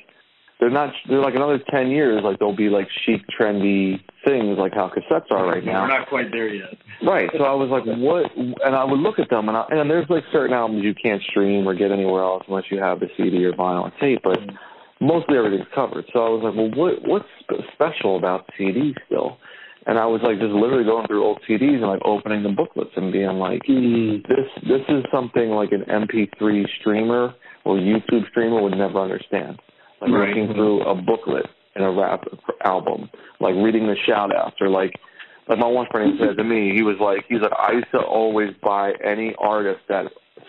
[0.64, 0.94] they're not.
[1.10, 2.22] They're like another ten years.
[2.24, 5.82] Like they'll be like chic, trendy things, like how cassettes are right now.
[5.82, 6.72] We're not quite there yet.
[7.06, 7.28] Right.
[7.36, 8.34] So I was like, what?
[8.34, 11.20] And I would look at them, and I, and there's like certain albums you can't
[11.28, 14.20] stream or get anywhere else unless you have the CD or vinyl or tape.
[14.24, 14.38] But
[15.02, 16.06] mostly everything's covered.
[16.14, 19.36] So I was like, well, what what's special about CDs still?
[19.86, 22.96] And I was like, just literally going through old CDs and like opening the booklets
[22.96, 24.26] and being like, mm.
[24.26, 27.34] this this is something like an MP3 streamer
[27.66, 29.60] or YouTube streamer would never understand.
[30.00, 30.28] Like Right.
[30.28, 32.24] looking through a booklet in a rap
[32.64, 34.92] album, like reading the shout outs or like
[35.48, 38.00] like my one friend said to me, he was like he's like, I used to
[38.00, 40.06] always buy any artist that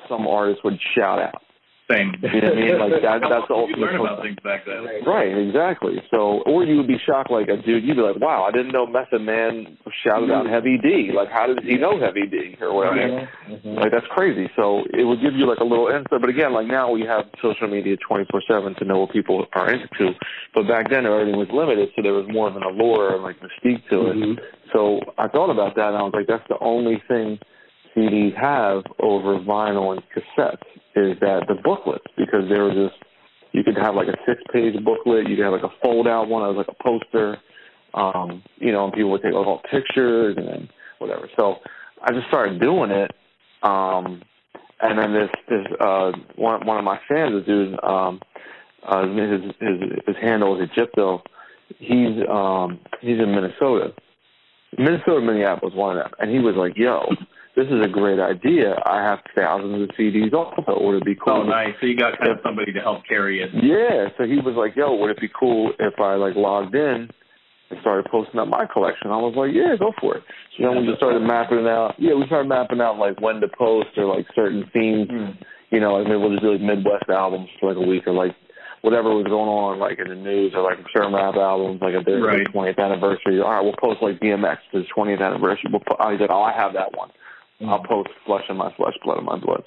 [0.08, 1.42] some artist would shout out.
[1.90, 2.18] Same.
[2.18, 2.80] You know what I mean?
[2.80, 3.78] Like that that's the ultimate.
[3.78, 4.90] you ultimate learn about things back then.
[5.06, 6.02] Right, exactly.
[6.10, 8.74] So, or you would be shocked, like a dude, you'd be like, "Wow, I didn't
[8.74, 11.12] know Method Man shouted out Heavy D.
[11.14, 13.78] Like, how did he know Heavy D or whatever?" Mm-hmm.
[13.78, 14.50] Like, that's crazy.
[14.56, 16.22] So, it would give you like a little insight.
[16.22, 19.46] But again, like now we have social media twenty four seven to know what people
[19.54, 20.18] are into.
[20.56, 23.38] But back then, everything was limited, so there was more of an allure and like
[23.38, 24.18] mystique to it.
[24.18, 24.42] Mm-hmm.
[24.74, 27.38] So, I thought about that, and I was like, "That's the only thing."
[27.96, 30.64] CDs have over vinyl and cassettes
[30.96, 32.96] is that the booklets because they were just
[33.52, 36.28] you could have like a six page booklet, you could have like a fold out
[36.28, 37.38] one that was like a poster,
[37.94, 40.68] um, you know, and people would take like all pictures and
[41.00, 41.30] whatever.
[41.38, 41.56] So
[42.02, 43.12] I just started doing it.
[43.64, 44.22] Um
[44.82, 48.20] and then this this uh one one of my fans, this dude, um
[48.86, 51.24] uh his his his handle is Egypto.
[51.80, 53.94] He's um he's in Minnesota.
[54.78, 56.12] Minnesota, Minneapolis, one of them.
[56.20, 57.08] And he was like, Yo,
[57.56, 58.76] this is a great idea.
[58.86, 60.64] I have thousands of CDs also.
[60.84, 61.34] Would it be cool?
[61.34, 61.74] Oh, nice.
[61.80, 63.50] So you got kind of somebody to help carry it.
[63.54, 67.10] Yeah, so he was like, "Yo, would it be cool if I like logged in
[67.72, 70.24] and started posting up my collection?" I was like, "Yeah, go for it."
[70.58, 71.96] So then we just started mapping it out.
[71.98, 75.10] Yeah, we started mapping out like when to post or like certain themes.
[75.10, 75.32] Hmm.
[75.72, 78.14] You know, like maybe we'll just do like Midwest albums for like a week or
[78.14, 78.36] like
[78.82, 82.06] whatever was going on like in the news or like certain rap albums like if
[82.06, 82.46] there's Right.
[82.46, 83.42] the 20th anniversary.
[83.42, 85.72] All right, we'll post like DMX to his 20th anniversary.
[85.72, 87.10] We'll po- I said, "Oh, I have that one."
[87.62, 87.70] Mm-hmm.
[87.70, 89.64] I'll post flesh in my flesh, blood in my blood.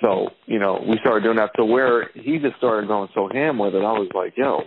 [0.00, 3.58] So, you know, we started doing that to where he just started going so ham
[3.58, 3.78] with it.
[3.78, 4.62] I was like, yo.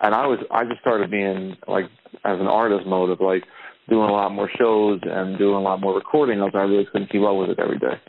[0.00, 1.86] And I was, I just started being like,
[2.24, 3.44] as an artist mode of like
[3.88, 6.40] doing a lot more shows and doing a lot more recording.
[6.40, 8.00] I was, I really couldn't keep up with it every day.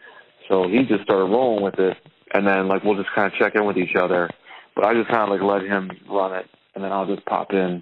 [0.50, 1.98] So he just started rolling with it.
[2.34, 4.30] And then like, we'll just kind of check in with each other.
[4.76, 6.48] But I just kind of like let him run it.
[6.74, 7.82] And then I'll just pop in.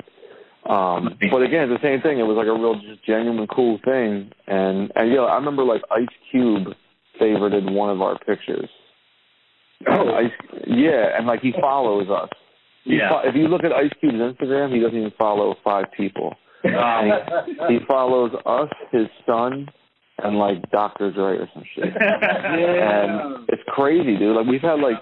[0.69, 2.19] Um, but again, it's the same thing.
[2.19, 4.31] It was like a real, just genuine, cool thing.
[4.47, 6.67] And and yeah, I remember like Ice Cube
[7.19, 8.69] favorited one of our pictures.
[9.87, 10.13] Oh.
[10.15, 10.31] Ice,
[10.67, 12.29] yeah, and like he follows us.
[12.85, 13.09] He Yeah.
[13.09, 16.35] fo- if you look at Ice Cube's Instagram, he doesn't even follow five people.
[16.63, 16.69] He,
[17.67, 19.67] he follows us, his son,
[20.19, 21.11] and like Dr.
[21.11, 21.93] Dre or some shit.
[22.01, 24.35] And it's crazy, dude.
[24.35, 25.01] Like we've had like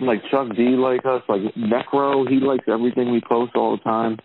[0.00, 4.18] like Chuck D like us, like Necro, he likes everything we post all the time.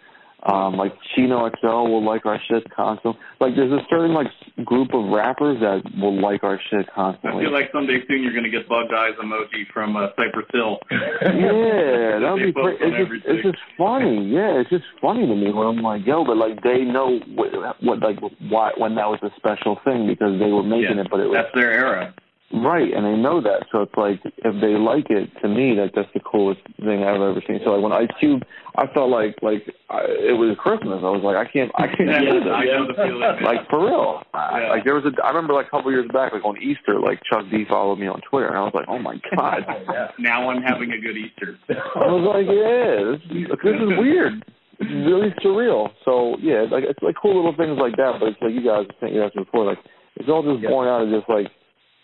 [0.44, 3.20] Um, like Chino XL will like our shit constantly.
[3.40, 4.28] Like there's a certain like
[4.66, 7.42] group of rappers that will like our shit constantly.
[7.42, 10.48] I feel like someday soon you're going to get bug eyes emoji from uh, Cypress
[10.52, 10.80] Hill.
[10.92, 12.78] yeah, that would be great.
[12.82, 14.30] It's just, it's just funny.
[14.34, 17.52] Yeah, it's just funny to me when I'm like, yo, but like they know what,
[17.84, 18.18] what like
[18.50, 21.02] why when that was a special thing because they were making Yeah.
[21.06, 22.14] it, but it was That's their era.
[22.54, 25.92] Right, and they know that, so it's like if they like it, to me, that
[25.96, 27.62] that's the coolest thing I've ever seen.
[27.64, 28.44] So like when Ice Cube,
[28.76, 31.00] I felt like like I, it was Christmas.
[31.00, 32.52] I was like, I can't, I can't do this.
[32.52, 33.24] I know the feeling.
[33.40, 34.70] Like for real, I, Yeah.
[34.76, 35.16] like there was a.
[35.24, 38.08] I remember like a couple years back, like on Easter, like Chuck D followed me
[38.12, 39.64] on Twitter, and I was like, oh my god.
[40.20, 41.56] now I'm having a good Easter.
[41.96, 44.44] I was like, yeah, this, is- this is weird.
[44.84, 45.88] It's really surreal.
[46.04, 48.20] So yeah, like it's like cool little things like that.
[48.20, 49.80] But it's like you guys, you asked before, like
[50.20, 51.48] it's all just born out of just like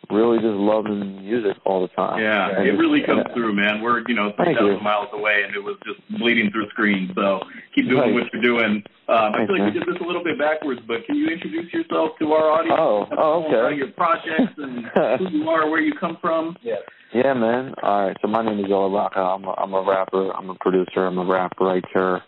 [0.09, 2.19] really just loving music all the time.
[2.21, 3.81] Yeah, And it just- really comes and- through, man.
[3.81, 4.71] We're you know Thank three you.
[4.73, 7.11] thousand miles away, and it was just bleeding through screens.
[7.15, 7.41] So
[7.75, 8.13] keep doing Right.
[8.13, 8.83] what you're doing.
[9.09, 11.71] Um, I feel like we did this a little bit backwards, but can you introduce
[11.73, 12.77] yourself to our audience?
[12.79, 13.75] Oh, oh, About okay.
[13.77, 14.85] Your projects and
[15.19, 16.57] who you are, where you come from.
[16.61, 17.73] Yeah, man.
[17.83, 18.17] All right.
[18.21, 19.19] So my name is Zilla Rocca.
[19.19, 20.31] I'm a, I'm a rapper.
[20.35, 21.05] I'm a producer.
[21.05, 22.21] I'm a rap writer.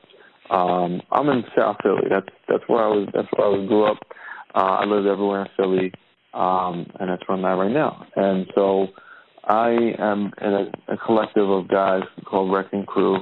[0.49, 2.07] Um, I'm in South Philly.
[2.09, 3.07] That's that's where I was.
[3.13, 3.97] That's where I was grew up.
[4.55, 5.91] Uh, I lived everywhere in Philly,
[6.33, 8.05] um, and that's where I'm at right now.
[8.15, 8.87] And so
[9.45, 13.17] I am in a, a collective of guys called Wrecking Crew,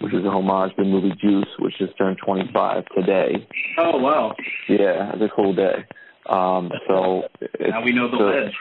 [0.00, 3.46] which is a homage to the movie Juice, which just turned 25 today.
[3.78, 4.34] Oh wow!
[4.68, 5.84] Yeah, it's a cool day.
[6.28, 7.22] Um, so
[7.60, 8.54] Now we know the so- ledge.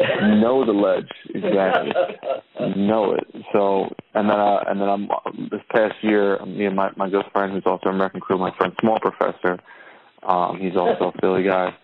[0.22, 1.90] know the ledge exactly
[2.76, 5.08] know it so and then uh, and then I'm
[5.50, 8.72] this past year me and my my good friend who's also American crew my friend
[8.80, 9.58] Small Professor
[10.22, 11.74] um he's also a Philly guy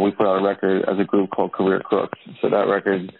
[0.00, 3.12] we put out a record as a group called Career Crooks so that record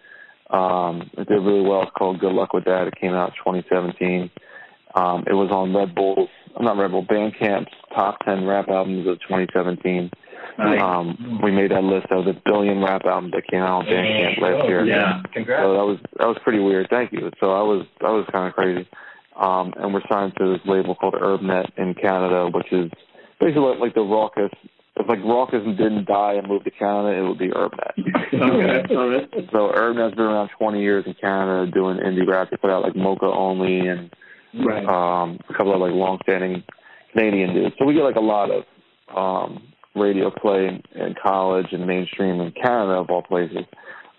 [0.50, 4.30] um it did really well it's called Good Luck with That it came out 2017
[4.94, 6.28] um it was on Red Bull's
[6.60, 10.10] not Red Bull Bandcamp's top 10 rap albums of 2017
[10.58, 10.80] Nice.
[10.80, 14.40] um, we made that list of the billion rap albums that came out on Bandcamp
[14.40, 14.86] last year.
[14.86, 15.20] Yeah.
[15.62, 16.86] So that was that was pretty weird.
[16.88, 17.30] Thank you.
[17.40, 18.88] So I was that was kind of crazy.
[19.38, 22.90] um, and we're signed to this label called Urbnet in Canada, which is
[23.38, 24.50] basically like, like the Rawkus.
[24.98, 27.92] If like Rawkus didn't die and moved to Canada, it would be Urbnet.
[28.32, 29.30] okay, all right.
[29.52, 32.48] So Urbnet's been around 20 years in Canada doing indie rap.
[32.50, 34.10] They put out like Moka Only and
[34.64, 34.84] Right.
[34.86, 36.62] um, a couple of like long-standing
[37.12, 37.74] Canadian dudes.
[37.78, 38.64] So we get like a lot of
[39.14, 39.62] um,
[39.94, 43.64] radio play in, in college and mainstream in Canada of all places.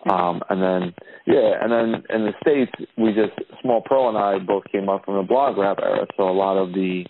[0.09, 0.93] Um, and then
[1.25, 5.05] yeah, and then in the states we just Small Pro and I both came up
[5.05, 6.05] from the blog rap era.
[6.15, 7.05] So a lot of the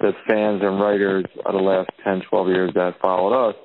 [0.00, 3.56] the fans and writers of the last 10, 12 years that followed us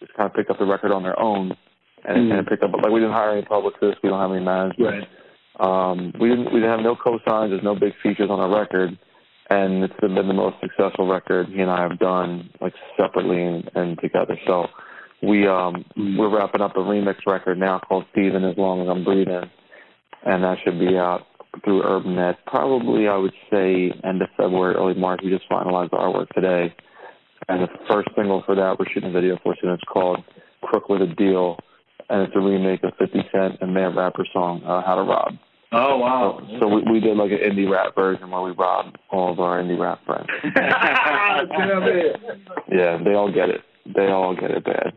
[0.00, 1.56] just kind of picked up the record on their own
[2.04, 4.78] and, and picked up like we didn't hire any publicists, we don't have any management.
[4.78, 5.08] Right.
[5.58, 7.50] Um, we didn't we didn't have no co-signs.
[7.50, 8.98] There's no big features on our record,
[9.48, 13.70] and it's been the most successful record he and I have done like separately and,
[13.74, 14.38] and together.
[14.46, 14.66] So
[15.22, 19.02] we um we're wrapping up a remix record now called Steven As Long As I'm
[19.02, 19.50] Breathing,
[20.26, 21.22] and that should be out
[21.64, 25.20] through Urbnet probably I would say end of February, early March.
[25.22, 26.74] We just finalized the artwork today,
[27.48, 30.22] and the first single for that we're shooting a video for, and it's called
[30.62, 31.58] Crook with a Deal,
[32.08, 35.34] and it's a remake of 50 Cent and Madd Rapper song uh, How to Rob.
[35.72, 36.40] Oh wow.
[36.52, 39.40] So, so we, we did like an indie rap version where we robbed all of
[39.40, 40.28] our indie rap friends.
[42.70, 43.62] Yeah, they all get it.
[43.94, 44.92] They all get it bad.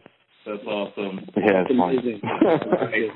[0.49, 1.19] That's awesome.
[1.37, 2.21] Yeah, it's Amazing.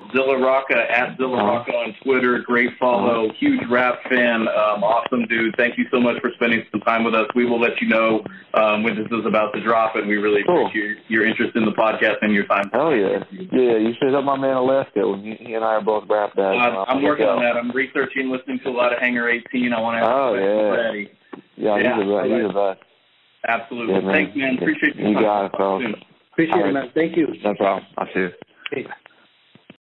[0.13, 2.39] Zilla Rocca at Zilla Rocca on Twitter.
[2.45, 3.31] Great follow.
[3.39, 4.41] Huge rap fan.
[4.47, 5.55] Um, awesome dude.
[5.57, 7.25] Thank you so much for spending some time with us.
[7.35, 8.23] We will let you know
[8.53, 10.67] um, when this is about to drop, and we really Cool.
[10.67, 12.69] appreciate your interest in the podcast and your time.
[12.71, 13.23] Hell yeah.
[13.31, 16.35] Yeah, you should have my man Alaska when he, he and I are both rap
[16.35, 16.59] dads.
[16.61, 17.57] Uh, I'm working on that.
[17.57, 19.73] I'm researching, listening to a lot of Hangar 18.
[19.73, 20.85] I want to have Oh, yeah.
[20.85, 21.11] ready.
[21.57, 22.29] Yeah, Yeah, he's, the, best.
[22.29, 22.79] he's the best.
[23.47, 23.95] Absolutely.
[23.95, 24.13] Yeah, man.
[24.13, 24.57] Thanks, man.
[24.61, 25.23] Appreciate your You time.
[25.23, 25.83] got it, Talk fellas.
[25.83, 25.95] soon.
[26.33, 26.91] Appreciate All it, man.
[26.95, 27.27] Thank you.
[27.43, 27.85] No problem.
[27.97, 28.29] I'll see you.
[28.71, 28.87] Hey.